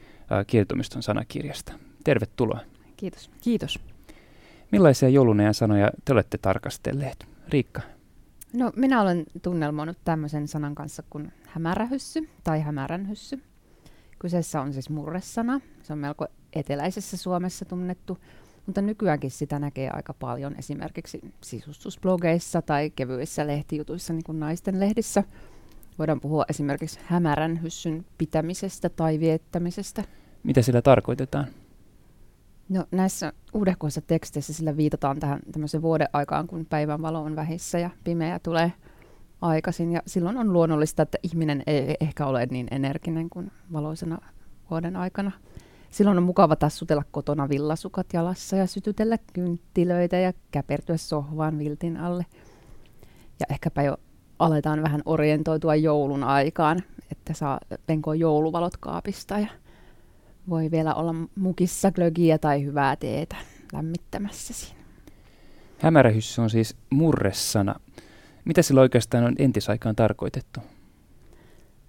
kielitoimiston 0.47 1.03
sanakirjasta. 1.03 1.73
Tervetuloa. 2.03 2.59
Kiitos. 2.97 3.31
Kiitos. 3.41 3.79
Millaisia 4.71 5.09
joulunajan 5.09 5.53
sanoja 5.53 5.89
te 6.05 6.13
olette 6.13 6.37
tarkastelleet? 6.37 7.27
Riikka. 7.49 7.81
No 8.55 8.71
minä 8.75 9.01
olen 9.01 9.25
tunnelmoinut 9.41 9.97
tämmöisen 10.05 10.47
sanan 10.47 10.75
kanssa 10.75 11.03
kuin 11.09 11.33
hämärähyssy 11.47 12.29
tai 12.43 12.61
hämäränhyssy. 12.61 13.41
Kyseessä 14.19 14.61
on 14.61 14.73
siis 14.73 14.89
murresana. 14.89 15.61
Se 15.83 15.93
on 15.93 15.99
melko 15.99 16.27
eteläisessä 16.53 17.17
Suomessa 17.17 17.65
tunnettu, 17.65 18.17
mutta 18.65 18.81
nykyäänkin 18.81 19.31
sitä 19.31 19.59
näkee 19.59 19.89
aika 19.89 20.13
paljon 20.13 20.55
esimerkiksi 20.59 21.33
sisustusblogeissa 21.41 22.61
tai 22.61 22.89
kevyissä 22.89 23.47
lehtijutuissa, 23.47 24.13
niin 24.13 24.23
kuin 24.23 24.39
naisten 24.39 24.79
lehdissä. 24.79 25.23
Voidaan 25.99 26.21
puhua 26.21 26.45
esimerkiksi 26.49 26.99
hämärän 27.05 27.61
hyssyn 27.61 28.05
pitämisestä 28.17 28.89
tai 28.89 29.19
viettämisestä. 29.19 30.03
Mitä 30.43 30.61
sillä 30.61 30.81
tarkoitetaan? 30.81 31.47
No 32.69 32.85
näissä 32.91 33.33
uudehkoissa 33.53 34.01
teksteissä 34.01 34.53
sillä 34.53 34.77
viitataan 34.77 35.19
tähän 35.19 35.39
tämmöiseen 35.51 35.81
vuoden 35.81 36.09
aikaan, 36.13 36.47
kun 36.47 36.65
päivän 36.65 37.01
valo 37.01 37.21
on 37.21 37.35
vähissä 37.35 37.79
ja 37.79 37.89
pimeä 38.03 38.39
tulee 38.39 38.73
aikaisin. 39.41 39.91
Ja 39.91 40.01
silloin 40.07 40.37
on 40.37 40.53
luonnollista, 40.53 41.03
että 41.03 41.17
ihminen 41.23 41.63
ei 41.67 41.95
ehkä 41.99 42.25
ole 42.25 42.45
niin 42.45 42.67
energinen 42.71 43.29
kuin 43.29 43.51
valoisena 43.73 44.17
vuoden 44.69 44.95
aikana. 44.95 45.31
Silloin 45.89 46.17
on 46.17 46.23
mukava 46.23 46.55
tassutella 46.55 47.03
kotona 47.11 47.49
villasukat 47.49 48.07
jalassa 48.13 48.55
ja 48.55 48.67
sytytellä 48.67 49.17
kynttilöitä 49.33 50.17
ja 50.17 50.33
käpertyä 50.51 50.97
sohvaan 50.97 51.59
viltin 51.59 51.97
alle. 51.97 52.25
Ja 53.39 53.45
ehkäpä 53.49 53.83
jo 53.83 53.97
aletaan 54.39 54.83
vähän 54.83 55.01
orientoitua 55.05 55.75
joulun 55.75 56.23
aikaan, 56.23 56.83
että 57.11 57.33
saa 57.33 57.59
penkoa 57.85 58.15
jouluvalot 58.15 58.77
kaapista 58.77 59.39
ja 59.39 59.47
voi 60.49 60.71
vielä 60.71 60.93
olla 60.93 61.15
mukissa 61.35 61.91
glögiä 61.91 62.37
tai 62.37 62.63
hyvää 62.63 62.95
teetä 62.95 63.35
lämmittämässä 63.73 64.53
siinä. 64.53 64.81
Hämärähyssy 65.79 66.41
on 66.41 66.49
siis 66.49 66.75
murresana. 66.89 67.75
Mitä 68.45 68.61
sillä 68.61 68.81
oikeastaan 68.81 69.23
on 69.23 69.35
entisaikaan 69.39 69.95
tarkoitettu? 69.95 70.59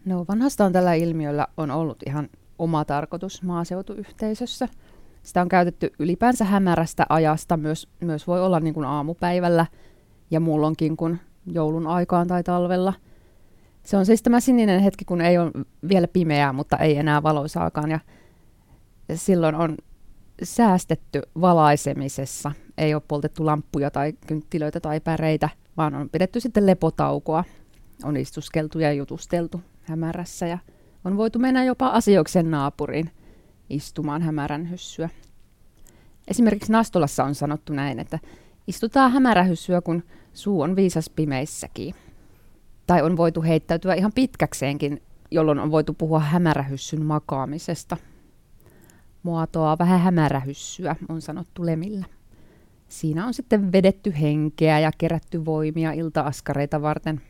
No 0.04 0.24
vanhastaan 0.28 0.72
tällä 0.72 0.94
ilmiöllä 0.94 1.46
on 1.56 1.70
ollut 1.70 2.02
ihan 2.06 2.28
oma 2.58 2.84
tarkoitus 2.84 3.42
maaseutuyhteisössä. 3.42 4.68
Sitä 5.22 5.42
on 5.42 5.48
käytetty 5.48 5.90
ylipäänsä 5.98 6.44
hämärästä 6.44 7.06
ajasta, 7.08 7.56
myös, 7.56 7.88
myös 8.00 8.26
voi 8.26 8.42
olla 8.42 8.60
niin 8.60 8.74
kuin 8.74 8.86
aamupäivällä 8.86 9.66
ja 10.30 10.40
muulloinkin 10.40 10.96
kuin 10.96 11.20
joulun 11.46 11.86
aikaan 11.86 12.26
tai 12.26 12.42
talvella. 12.42 12.92
Se 13.82 13.96
on 13.96 14.06
siis 14.06 14.22
tämä 14.22 14.40
sininen 14.40 14.80
hetki, 14.80 15.04
kun 15.04 15.20
ei 15.20 15.38
ole 15.38 15.50
vielä 15.88 16.08
pimeää, 16.08 16.52
mutta 16.52 16.76
ei 16.76 16.96
enää 16.96 17.22
valoisaakaan. 17.22 17.90
Ja 17.90 18.00
silloin 19.14 19.54
on 19.54 19.76
säästetty 20.42 21.22
valaisemisessa. 21.40 22.52
Ei 22.78 22.94
ole 22.94 23.02
poltettu 23.08 23.46
lamppuja 23.46 23.90
tai 23.90 24.12
kynttilöitä 24.26 24.80
tai 24.80 25.00
päreitä, 25.00 25.48
vaan 25.76 25.94
on 25.94 26.10
pidetty 26.10 26.40
sitten 26.40 26.66
lepotaukoa. 26.66 27.44
On 28.04 28.16
istuskeltu 28.16 28.78
ja 28.78 28.92
jutusteltu 28.92 29.60
hämärässä 29.82 30.46
ja 30.46 30.58
on 31.04 31.16
voitu 31.16 31.38
mennä 31.38 31.64
jopa 31.64 31.88
asioiksen 31.88 32.50
naapuriin 32.50 33.10
istumaan 33.70 34.22
hämärän 34.22 34.70
hyssyä. 34.70 35.08
Esimerkiksi 36.28 36.72
Nastolassa 36.72 37.24
on 37.24 37.34
sanottu 37.34 37.72
näin, 37.72 37.98
että 37.98 38.18
istutaan 38.66 39.12
hämärähyssyä, 39.12 39.80
kun 39.80 40.02
suu 40.32 40.60
on 40.60 40.76
viisas 40.76 41.10
pimeissäkin. 41.10 41.94
Tai 42.86 43.02
on 43.02 43.16
voitu 43.16 43.42
heittäytyä 43.42 43.94
ihan 43.94 44.12
pitkäkseenkin, 44.14 45.02
jolloin 45.30 45.58
on 45.58 45.70
voitu 45.70 45.94
puhua 45.94 46.20
hämärähyssyn 46.20 47.04
makaamisesta– 47.04 47.96
muotoa 49.26 49.78
vähän 49.78 50.00
hämärähyssyä, 50.00 50.96
on 51.08 51.22
sanottu 51.22 51.66
lemillä. 51.66 52.04
Siinä 52.88 53.26
on 53.26 53.34
sitten 53.34 53.72
vedetty 53.72 54.14
henkeä 54.20 54.78
ja 54.78 54.90
kerätty 54.98 55.44
voimia 55.44 55.92
iltaaskareita 55.92 56.82
varten. 56.82 57.20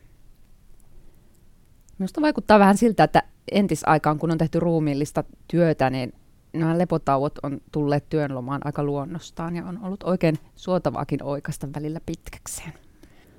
Minusta 1.99 2.21
vaikuttaa 2.21 2.59
vähän 2.59 2.77
siltä, 2.77 3.05
että 3.05 3.23
entisaikaan, 3.53 4.19
kun 4.19 4.31
on 4.31 4.39
tehty 4.39 4.61
ruumiillista 4.61 5.25
työtä, 5.49 5.91
niin 5.91 6.13
nämä 6.53 6.79
lepotauot 6.79 7.39
on 7.43 7.61
tulleet 7.73 8.09
työnlomaan 8.09 8.61
aika 8.65 8.85
luonnostaan 8.85 9.57
ja 9.57 9.65
on 9.65 9.79
ollut 9.83 10.03
oikein 10.03 10.39
suotavaakin 10.57 11.23
oikasta 11.23 11.69
välillä 11.77 12.01
pitkäkseen. 12.07 12.73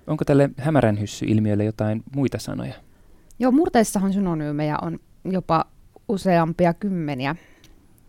Onko 0.07 0.25
tälle 0.25 0.49
hämärän 0.57 0.99
hyssy-ilmiölle 0.99 1.63
jotain 1.63 2.03
muita 2.15 2.39
sanoja? 2.39 2.73
Joo, 3.39 3.51
murteissahan 3.51 4.13
synonyymejä 4.13 4.77
on 4.81 4.99
jopa 5.25 5.65
useampia 6.09 6.73
kymmeniä. 6.73 7.35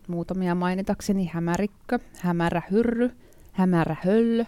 Muutamia 0.09 0.55
mainitakseni 0.55 1.29
hämärikkö, 1.33 1.99
hämärä 2.15 2.61
hyrry, 2.71 3.11
hämärä 3.51 3.95
höllö, 4.03 4.45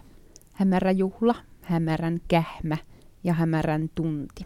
hämärä 0.53 0.91
juhla, 0.91 1.35
hämärän 1.61 2.21
kähmä 2.27 2.77
ja 3.23 3.33
hämärän 3.33 3.89
tunti. 3.95 4.45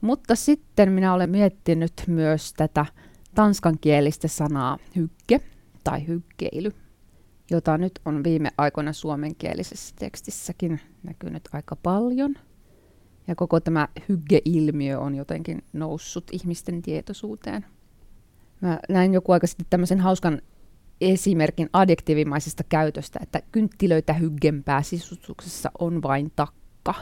Mutta 0.00 0.34
sitten 0.34 0.92
minä 0.92 1.14
olen 1.14 1.30
miettinyt 1.30 1.92
myös 2.06 2.52
tätä 2.52 2.86
tanskankielistä 3.34 4.28
sanaa 4.28 4.78
hygge 4.96 5.40
tai 5.84 6.06
hyggeily, 6.06 6.72
jota 7.50 7.78
nyt 7.78 7.92
on 8.04 8.24
viime 8.24 8.50
aikoina 8.58 8.92
suomenkielisessä 8.92 9.94
tekstissäkin 9.98 10.80
näkynyt 11.02 11.48
aika 11.52 11.76
paljon. 11.76 12.34
Ja 13.28 13.34
koko 13.34 13.60
tämä 13.60 13.88
hygge-ilmiö 14.08 15.00
on 15.00 15.14
jotenkin 15.14 15.64
noussut 15.72 16.24
ihmisten 16.32 16.82
tietoisuuteen. 16.82 17.66
Mä 18.62 18.78
näin 18.88 19.14
joku 19.14 19.32
aika 19.32 19.46
sitten 19.46 19.66
tämmöisen 19.70 20.00
hauskan 20.00 20.42
esimerkin 21.00 21.70
adjektiivimaisesta 21.72 22.64
käytöstä, 22.64 23.20
että 23.22 23.42
kynttilöitä 23.52 24.12
hyggempää 24.12 24.82
sisustuksessa 24.82 25.70
on 25.78 26.02
vain 26.02 26.32
takka. 26.36 26.94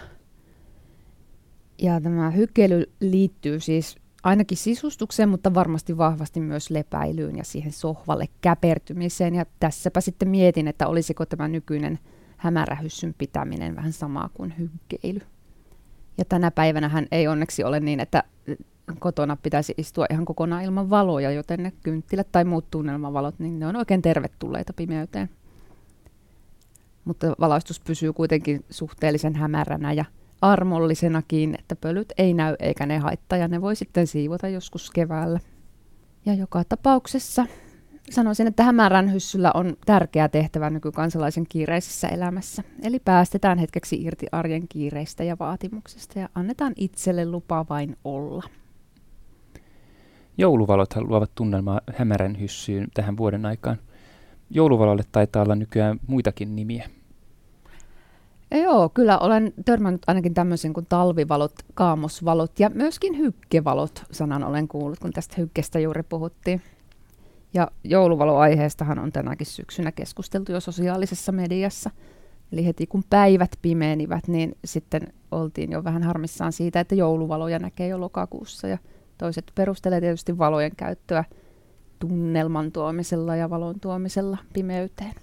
Ja 1.82 2.00
tämä 2.00 2.30
hykkeily 2.30 2.92
liittyy 3.00 3.60
siis 3.60 3.96
ainakin 4.22 4.58
sisustukseen, 4.58 5.28
mutta 5.28 5.54
varmasti 5.54 5.98
vahvasti 5.98 6.40
myös 6.40 6.70
lepäilyyn 6.70 7.36
ja 7.36 7.44
siihen 7.44 7.72
sohvalle 7.72 8.26
käpertymiseen. 8.40 9.34
Ja 9.34 9.46
tässäpä 9.60 10.00
sitten 10.00 10.28
mietin, 10.28 10.68
että 10.68 10.86
olisiko 10.86 11.26
tämä 11.26 11.48
nykyinen 11.48 11.98
hämärähyssyn 12.36 13.14
pitäminen 13.18 13.76
vähän 13.76 13.92
samaa 13.92 14.30
kuin 14.34 14.54
hyggeily. 14.58 15.20
Ja 16.18 16.24
tänä 16.24 16.50
päivänä 16.50 16.88
hän 16.88 17.06
ei 17.12 17.28
onneksi 17.28 17.64
ole 17.64 17.80
niin, 17.80 18.00
että 18.00 18.24
kotona 18.98 19.36
pitäisi 19.42 19.74
istua 19.76 20.06
ihan 20.10 20.24
kokonaan 20.24 20.64
ilman 20.64 20.90
valoja, 20.90 21.30
joten 21.30 21.62
ne 21.62 21.72
kynttilät 21.82 22.32
tai 22.32 22.44
muut 22.44 22.70
tunnelmavalot, 22.70 23.38
niin 23.38 23.58
ne 23.58 23.66
on 23.66 23.76
oikein 23.76 24.02
tervetulleita 24.02 24.72
pimeyteen. 24.72 25.30
Mutta 27.04 27.34
valaistus 27.40 27.80
pysyy 27.80 28.12
kuitenkin 28.12 28.64
suhteellisen 28.70 29.36
hämäränä 29.36 29.92
ja 29.92 30.04
armollisenakin, 30.42 31.56
että 31.58 31.76
pölyt 31.76 32.12
ei 32.18 32.34
näy 32.34 32.56
eikä 32.58 32.86
ne 32.86 32.98
haittaa 32.98 33.38
ja 33.38 33.48
ne 33.48 33.60
voi 33.60 33.76
sitten 33.76 34.06
siivota 34.06 34.48
joskus 34.48 34.90
keväällä. 34.90 35.40
Ja 36.26 36.34
joka 36.34 36.64
tapauksessa 36.64 37.46
sanoisin, 38.10 38.46
että 38.46 38.62
hämärän 38.62 39.12
hyssyllä 39.12 39.50
on 39.54 39.76
tärkeä 39.86 40.28
tehtävä 40.28 40.70
nykykansalaisen 40.70 41.44
kiireisessä 41.48 42.08
elämässä. 42.08 42.62
Eli 42.82 42.98
päästetään 42.98 43.58
hetkeksi 43.58 44.02
irti 44.02 44.26
arjen 44.32 44.68
kiireistä 44.68 45.24
ja 45.24 45.36
vaatimuksista 45.38 46.18
ja 46.18 46.28
annetaan 46.34 46.72
itselle 46.76 47.26
lupa 47.26 47.66
vain 47.70 47.96
olla. 48.04 48.42
Jouluvalot 50.38 50.94
luovat 50.96 51.30
tunnelmaa 51.34 51.80
hämärän 51.94 52.40
hyssyyn 52.40 52.88
tähän 52.94 53.16
vuoden 53.16 53.46
aikaan. 53.46 53.78
Jouluvalolle 54.50 55.02
taitaa 55.12 55.42
olla 55.42 55.54
nykyään 55.54 56.00
muitakin 56.06 56.56
nimiä. 56.56 56.90
Joo, 58.62 58.88
kyllä 58.88 59.18
olen 59.18 59.52
törmännyt 59.64 60.02
ainakin 60.06 60.34
tämmöisen 60.34 60.72
kuin 60.72 60.86
talvivalot, 60.88 61.52
kaamosvalot 61.74 62.60
ja 62.60 62.70
myöskin 62.74 63.18
hykkevalot 63.18 64.02
sanan 64.12 64.44
olen 64.44 64.68
kuullut, 64.68 64.98
kun 64.98 65.12
tästä 65.12 65.34
hykkestä 65.38 65.78
juuri 65.78 66.02
puhuttiin. 66.02 66.62
Ja 67.54 67.70
jouluvaloaiheestahan 67.84 68.98
on 68.98 69.12
tänäkin 69.12 69.46
syksynä 69.46 69.92
keskusteltu 69.92 70.52
jo 70.52 70.60
sosiaalisessa 70.60 71.32
mediassa. 71.32 71.90
Eli 72.52 72.66
heti 72.66 72.86
kun 72.86 73.04
päivät 73.10 73.50
pimeenivät, 73.62 74.28
niin 74.28 74.56
sitten 74.64 75.02
oltiin 75.30 75.72
jo 75.72 75.84
vähän 75.84 76.02
harmissaan 76.02 76.52
siitä, 76.52 76.80
että 76.80 76.94
jouluvaloja 76.94 77.58
näkee 77.58 77.88
jo 77.88 78.00
lokakuussa. 78.00 78.68
Ja 78.68 78.78
toiset 79.20 79.52
perustelee 79.54 80.00
tietysti 80.00 80.38
valojen 80.38 80.76
käyttöä 80.76 81.24
tunnelman 81.98 82.72
tuomisella 82.72 83.36
ja 83.36 83.50
valon 83.50 83.80
tuomisella 83.80 84.38
pimeyteen. 84.52 85.14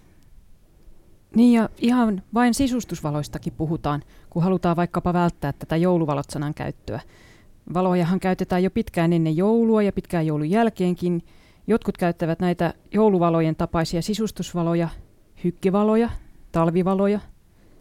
Niin 1.36 1.54
ja 1.54 1.70
ihan 1.78 2.22
vain 2.34 2.54
sisustusvaloistakin 2.54 3.54
puhutaan, 3.54 4.04
kun 4.30 4.44
halutaan 4.44 4.76
vaikkapa 4.76 5.14
välttää 5.14 5.54
tätä 5.54 5.76
jouluvalot-sanan 5.76 6.54
käyttöä. 6.54 7.00
Valojahan 7.74 8.20
käytetään 8.20 8.64
jo 8.64 8.72
pitkään 8.72 9.14
ennen 9.14 9.38
joulua 9.38 9.82
ja 9.82 9.92
pitkään 9.92 10.28
joulun 10.28 10.50
jälkeenkin. 10.50 11.24
Jotkut 11.68 11.98
käyttävät 11.98 12.40
näitä 12.40 12.74
jouluvalojen 12.94 13.56
tapaisia 13.56 14.02
sisustusvaloja, 14.02 14.90
hykkivaloja, 15.44 16.10
talvivaloja, 16.52 17.20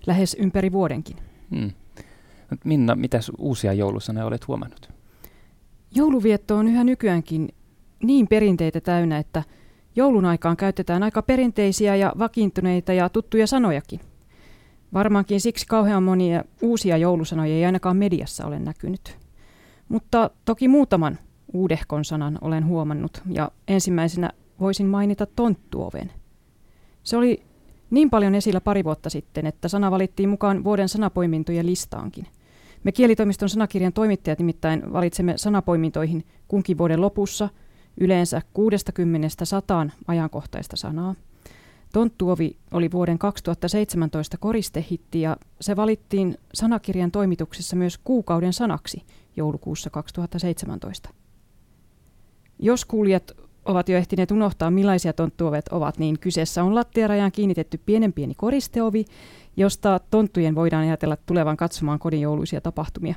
lähes 0.07 0.37
ympäri 0.41 0.73
vuodenkin. 0.73 1.17
Hmm. 1.51 1.71
Minna, 2.65 2.95
mitä 2.95 3.19
uusia 3.39 3.73
joulusanoja 3.73 4.27
olet 4.27 4.49
huomannut? 4.49 4.96
Jouluvietto 5.95 6.57
on 6.57 6.69
yhä 6.69 6.85
nykyäänkin 6.85 7.49
niin 8.03 8.29
perinteitä 8.29 8.81
täynnä, 8.81 9.19
että 9.19 9.43
joulun 9.97 10.25
aikaan 10.25 10.57
käytetään 10.57 11.03
aika 11.03 11.23
perinteisiä 11.23 11.97
ja 11.97 12.13
vakiintuneita 12.19 12.93
ja 12.93 13.09
tuttuja 13.09 13.47
sanojakin. 13.47 14.01
Varmaankin 14.93 15.41
siksi 15.41 15.67
kauhean 15.67 16.03
monia 16.03 16.45
uusia 16.63 16.97
joulusanoja 16.97 17.55
ei 17.55 17.65
ainakaan 17.65 17.97
mediassa 17.97 18.47
ole 18.47 18.59
näkynyt. 18.59 19.17
Mutta 19.89 20.31
toki 20.45 20.69
muutaman 20.69 21.19
uudehkon 21.53 22.05
sanan 22.05 22.39
olen 22.41 22.67
huomannut 22.67 23.23
ja 23.31 23.51
ensimmäisenä 23.69 24.31
voisin 24.61 24.87
mainita 24.87 25.27
tonttuoven. 25.27 26.13
Se 27.03 27.17
oli 27.17 27.43
niin 27.91 28.11
paljon 28.11 28.35
esillä 28.35 28.61
pari 28.61 28.85
vuotta 28.85 29.11
sitten, 29.11 29.47
että 29.47 29.69
sana 29.69 29.91
valittiin 29.91 30.29
mukaan 30.29 30.65
vuoden 30.65 30.89
sanapoimintojen 30.89 31.67
listaankin. 31.67 32.27
Me 32.87 32.93
kielitoimiston 32.93 33.49
sanakirjan 33.49 33.93
toimittajat 33.93 34.39
nimittäin 34.39 34.93
valitsemme 34.93 35.33
sanapoimintoihin 35.37 36.25
kunkin 36.49 36.79
vuoden 36.79 37.01
lopussa 37.01 37.49
yleensä 38.01 38.43
60-100 39.89 39.91
ajankohtaista 40.07 40.77
sanaa. 40.77 41.15
Tonttuovi 41.93 42.57
oli 42.73 42.91
vuoden 42.91 43.19
2017 43.19 44.39
koristehitti 44.39 45.21
ja 45.21 45.37
se 45.61 45.77
valittiin 45.77 46.39
sanakirjan 46.55 47.11
toimituksessa 47.11 47.77
myös 47.77 47.99
kuukauden 47.99 48.53
sanaksi 48.53 49.03
joulukuussa 49.37 49.91
2017. 49.91 51.11
Jos 52.59 52.85
kuulijat 52.85 53.33
ovat 53.67 53.89
jo 53.89 53.97
ehtineet 53.97 54.31
unohtaa, 54.31 54.71
millaisia 54.71 55.13
tonttuovet 55.13 55.69
ovat, 55.69 55.99
niin 55.99 56.19
kyseessä 56.19 56.65
on 56.65 56.75
lattiarajaan 56.75 57.33
kiinnitetty 57.33 57.81
pienen 57.87 58.13
pieni 58.13 58.35
koristeovi, 58.35 59.05
josta 59.57 60.01
tonttujen 60.11 60.55
voidaan 60.55 60.87
ajatella 60.87 61.17
tulevan 61.17 61.57
katsomaan 61.57 61.99
kodin 61.99 62.21
jouluisia 62.21 62.61
tapahtumia. 62.61 63.15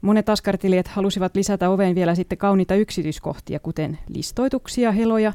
Monet 0.00 0.28
askartelijat 0.28 0.88
halusivat 0.88 1.36
lisätä 1.36 1.70
oveen 1.70 1.94
vielä 1.94 2.14
sitten 2.14 2.38
kauniita 2.38 2.74
yksityiskohtia, 2.74 3.60
kuten 3.60 3.98
listoituksia, 4.08 4.92
heloja 4.92 5.32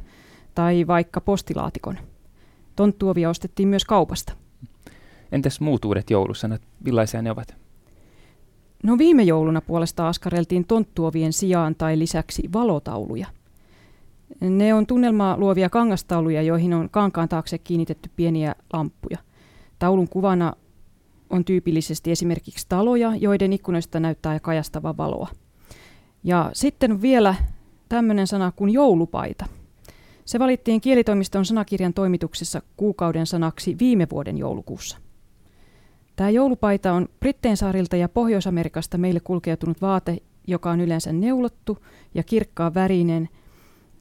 tai 0.55 0.87
vaikka 0.87 1.21
postilaatikon. 1.21 1.97
Tonttuovia 2.75 3.29
ostettiin 3.29 3.67
myös 3.67 3.85
kaupasta. 3.85 4.33
Entäs 5.31 5.59
muut 5.59 5.85
uudet 5.85 6.09
joulusanat, 6.09 6.61
millaisia 6.85 7.21
ne 7.21 7.31
ovat? 7.31 7.55
No 8.83 8.97
viime 8.97 9.23
jouluna 9.23 9.61
puolesta 9.61 10.07
askareltiin 10.07 10.65
tonttuovien 10.65 11.33
sijaan 11.33 11.75
tai 11.75 11.99
lisäksi 11.99 12.49
valotauluja– 12.53 13.27
ne 14.41 14.73
on 14.73 14.87
tunnelmaa 14.87 15.37
luovia 15.37 15.69
kangastauluja, 15.69 16.41
joihin 16.41 16.73
on 16.73 16.89
kankaan 16.89 17.29
taakse 17.29 17.57
kiinnitetty 17.57 18.09
pieniä 18.15 18.55
lamppuja. 18.73 19.17
Taulun 19.79 20.09
kuvana 20.09 20.53
on 21.29 21.45
tyypillisesti 21.45 22.11
esimerkiksi 22.11 22.65
taloja, 22.69 23.15
joiden 23.15 23.53
ikkunoista 23.53 23.99
näyttää 23.99 24.39
kajastava 24.39 24.97
valoa. 24.97 25.27
Ja 26.23 26.49
sitten 26.53 27.01
vielä 27.01 27.35
tämmöinen 27.89 28.27
sana 28.27 28.51
kuin 28.55 28.73
joulupaita. 28.73 29.45
Se 30.25 30.39
valittiin 30.39 30.81
kielitoimiston 30.81 31.45
sanakirjan 31.45 31.93
toimituksessa 31.93 32.61
kuukauden 32.77 33.27
sanaksi 33.27 33.75
viime 33.79 34.07
vuoden 34.11 34.37
joulukuussa. 34.37 34.97
Tämä 36.15 36.29
joulupaita 36.29 36.93
on 36.93 37.07
Britteinsaarilta 37.19 37.95
ja 37.95 38.09
Pohjois-Amerikasta 38.09 38.97
meille 38.97 39.19
kulkeutunut 39.19 39.81
vaate, 39.81 40.17
joka 40.47 40.71
on 40.71 40.81
yleensä 40.81 41.13
neulottu 41.13 41.77
ja 42.13 42.23
kirkkaan 42.23 42.73
värinen– 42.73 43.29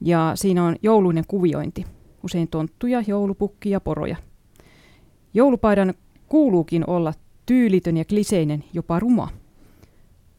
ja 0.00 0.32
siinä 0.34 0.64
on 0.64 0.76
jouluinen 0.82 1.24
kuviointi. 1.28 1.84
Usein 2.24 2.48
tonttuja, 2.48 3.02
joulupukki 3.06 3.70
ja 3.70 3.80
poroja. 3.80 4.16
Joulupaidan 5.34 5.94
kuuluukin 6.28 6.90
olla 6.90 7.14
tyylitön 7.46 7.96
ja 7.96 8.04
kliseinen, 8.04 8.64
jopa 8.72 9.00
ruma. 9.00 9.28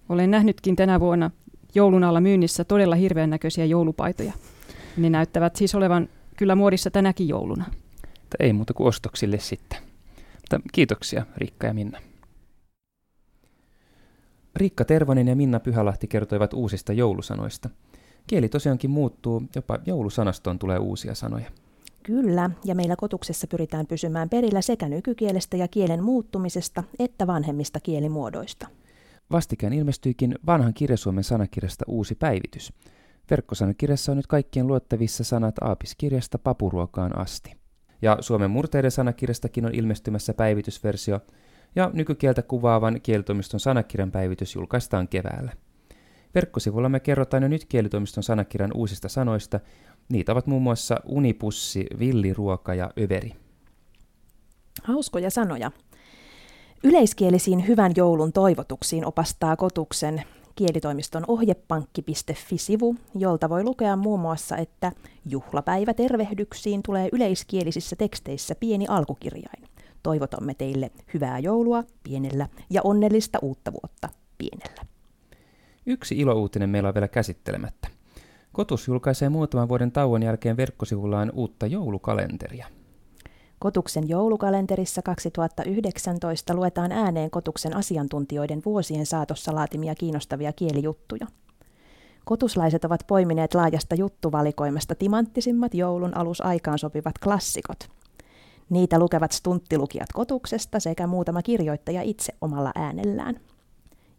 Olen 0.10 0.32
nähnytkin 0.32 0.76
tänä 0.76 1.00
vuonna 1.00 1.32
joulun 1.76 2.04
alla 2.04 2.22
myynnissä 2.22 2.63
todella 2.63 2.95
hirveän 2.95 3.30
näköisiä 3.30 3.65
joulupaitoja. 3.65 4.34
Ne 4.98 5.10
näyttävät 5.10 5.56
siis 5.56 5.76
olevan 5.76 6.10
kyllä 6.38 6.56
muodissa 6.56 6.91
tänäkin 6.91 7.28
jouluna. 7.28 7.65
Ei 8.39 8.54
muuta 8.54 8.74
kuin 8.74 8.88
ostoksille 8.88 9.39
sitten. 9.39 9.80
Mutta 10.36 10.60
kiitoksia 10.72 11.26
Riikka 11.38 11.67
ja 11.67 11.74
Minna. 11.74 12.00
Riikka 14.56 14.86
Tervonen 14.86 15.28
ja 15.28 15.36
Minna 15.36 15.60
Pyhälahti 15.60 16.08
kertoivat 16.08 16.54
uusista 16.54 16.93
joulusanoista– 16.93 17.69
Kieli 18.27 18.49
tosiaankin 18.49 18.89
muuttuu, 18.89 19.43
jopa 19.55 19.79
joulusanastoon 19.86 20.60
tulee 20.60 20.77
uusia 20.77 21.15
sanoja. 21.15 21.51
Kyllä, 22.03 22.49
ja 22.65 22.75
meillä 22.75 22.95
kotuksessa 22.95 23.47
pyritään 23.47 23.88
pysymään 23.88 24.29
perillä 24.29 24.62
sekä 24.62 24.89
nykykielestä 24.89 25.58
ja 25.58 25.67
kielen 25.67 26.03
muuttumisesta 26.03 26.84
että 26.99 27.27
vanhemmista 27.27 27.79
kielimuodoista. 27.79 28.67
Vastikään 29.32 29.73
ilmestyikin 29.73 30.36
vanhan 30.45 30.73
kirjasuomen 30.73 31.23
sanakirjasta 31.23 31.86
uusi 31.88 32.15
päivitys. 32.15 32.73
Verkkosanakirjassa 33.29 34.12
on 34.12 34.17
nyt 34.17 34.27
kaikkien 34.27 34.67
luettavissa 34.67 35.23
sanat 35.23 35.55
aapiskirjasta 35.62 36.38
papuruokaan 36.38 37.17
asti. 37.17 37.55
Ja 38.01 38.17
Suomen 38.19 38.51
murteiden 38.51 38.91
sanakirjastakin 38.91 39.65
on 39.65 39.75
ilmestymässä 39.75 40.34
päivitysversio, 40.34 41.19
ja 41.75 41.91
nykykieltä 41.93 42.41
kuvaavan 42.41 43.01
kielitoimiston 43.01 43.60
sanakirjan 43.60 44.12
päivitys 44.12 44.55
julkaistaan 44.55 45.08
keväällä. 45.08 45.51
Verkkosivulla 46.36 46.89
me 46.89 47.00
kerrotaan 47.00 47.44
jo 47.44 47.50
nyt 47.50 47.65
kielitoimiston 47.65 48.24
sanakirjan 48.24 48.72
uusista 48.74 49.10
sanoista. 49.10 49.60
Niitä 50.10 50.32
ovat 50.32 50.48
muun 50.48 50.62
muassa 50.62 50.96
unipussi, 51.06 51.86
villiruoka 52.00 52.74
ja 52.74 52.92
överi. 53.00 53.34
Hauskoja 54.84 55.30
sanoja. 55.30 55.72
Yleiskielisiin 56.84 57.68
hyvän 57.68 57.92
joulun 57.96 58.34
toivotuksiin 58.34 59.06
opastaa 59.06 59.56
kotuksen 59.56 60.24
kielitoimiston 60.56 61.24
ohjepankki.fi-sivu, 61.28 62.96
jolta 63.15 63.50
voi 63.50 63.63
lukea 63.63 63.96
muun 63.96 64.20
muassa, 64.20 64.58
että 64.58 64.92
juhlapäivä 65.26 65.94
tervehdyksiin 65.94 66.84
tulee 66.84 67.10
yleiskielisissä 67.12 67.96
teksteissä 67.96 68.56
pieni 68.56 68.86
alkukirjain. 68.88 69.63
Toivotamme 70.04 70.54
teille 70.54 70.92
hyvää 71.13 71.39
joulua 71.39 71.84
pienellä 72.04 72.48
ja 72.70 72.82
onnellista 72.84 73.39
uutta 73.42 73.72
vuotta 73.74 74.10
pienellä. 74.38 74.99
Yksi 75.89 76.19
ilouutinen 76.19 76.69
meillä 76.69 76.89
on 76.89 76.93
vielä 76.95 77.08
käsittelemättä. 77.08 77.88
Kotus 78.52 78.88
julkaisee 78.88 79.30
muutaman 79.30 79.69
vuoden 79.69 79.91
tauon 79.91 80.23
jälkeen 80.23 80.58
verkkosivullaan 80.58 81.32
uutta 81.34 81.67
joulukalenteria. 81.67 82.67
Kotuksen 83.60 84.10
joulukalenterissa 84.10 85.02
2019 85.02 86.54
luetaan 86.54 86.91
ääneen 86.91 87.32
Kotuksen 87.32 87.75
asiantuntijoiden 87.75 88.62
vuosien 88.65 89.06
saatossa 89.06 89.56
laatimia 89.56 89.95
kiinnostavia 89.95 90.54
kielijuttuja. 90.54 91.28
Kotuslaiset 92.25 92.86
ovat 92.86 93.04
poimineet 93.08 93.54
laajasta 93.54 93.95
juttuvalikoimasta 93.95 94.95
timanttisimmat 94.95 95.73
joulun 95.73 96.17
alusaikaan 96.17 96.80
sopivat 96.80 97.19
klassikot. 97.23 97.89
Niitä 98.69 98.99
lukevat 98.99 99.32
stunttilukijat 99.32 100.10
Kotuksesta 100.13 100.80
sekä 100.80 101.08
muutama 101.08 101.41
kirjoittaja 101.41 102.02
itse 102.02 102.34
omalla 102.41 102.71
äänellään. 102.75 103.39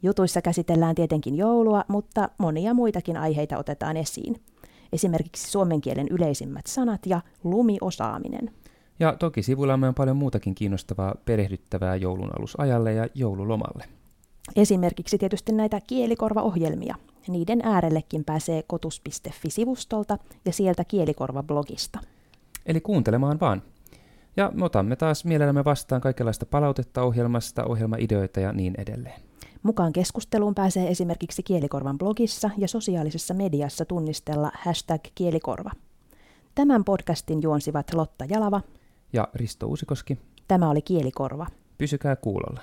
Jutuissa 0.03 0.43
käsitellään 0.43 0.95
tietenkin 0.95 1.37
joulua, 1.37 1.85
mutta 1.89 2.29
monia 2.39 2.75
muitakin 2.75 3.17
aiheita 3.17 3.59
otetaan 3.59 3.97
esiin. 3.97 4.41
Esimerkiksi 4.93 5.51
suomen 5.51 5.81
kielen 5.81 6.09
yleisimmät 6.09 6.67
sanat 6.67 7.07
ja 7.07 7.21
lumiosaaminen. 7.45 8.51
Ja 9.01 9.17
toki 9.19 9.43
sivuillamme 9.43 9.89
on 9.89 9.95
paljon 9.95 10.17
muutakin 10.17 10.55
kiinnostavaa 10.55 11.15
perehdyttävää 11.25 11.97
joulun 11.97 12.31
alusajalle 12.39 12.93
ja 12.93 13.09
joululomalle. 13.15 13.85
Esimerkiksi 14.57 15.19
tietysti 15.19 15.53
näitä 15.53 15.81
kielikorvaohjelmia. 15.87 16.95
Niiden 17.29 17.61
äärellekin 17.63 18.25
pääsee 18.25 18.63
kotus.fi-sivustolta 18.63 20.19
ja 20.45 20.53
sieltä 20.53 20.85
kielikorva-blogista. 20.85 21.99
Eli 22.67 22.81
kuuntelemaan 22.81 23.41
vaan. 23.41 23.63
Ja 24.37 24.51
me 24.55 24.65
otamme 24.65 24.97
taas 24.97 25.25
mielellämme 25.25 25.65
vastaan 25.65 26.01
kaikenlaista 26.01 26.47
palautetta 26.47 27.03
ohjelmasta, 27.03 27.65
ohjelmaideoita 27.65 28.41
ja 28.41 28.53
niin 28.53 28.75
edelleen. 28.79 29.30
Mukaan 29.63 29.93
keskusteluun 29.93 30.55
pääsee 30.55 30.89
esimerkiksi 30.91 31.43
Kielikorvan 31.43 31.99
blogissa 31.99 32.51
ja 32.57 32.69
sosiaalisessa 32.69 33.35
mediassa 33.35 33.85
tunnistella 33.85 34.53
hashtag 34.63 35.01
kielikorva. 35.15 35.71
Tämän 36.55 36.85
podcastin 36.85 37.43
juonsivat 37.43 37.95
Lotta 37.95 38.25
Jalava 38.25 38.61
Ja 39.13 39.29
Risto 39.35 39.67
Uusikoski, 39.67 40.19
Tämä 40.49 40.71
oli 40.71 40.83
Kielikorva. 40.83 41.47
pysykää 41.79 42.17
kuulolla. 42.17 42.61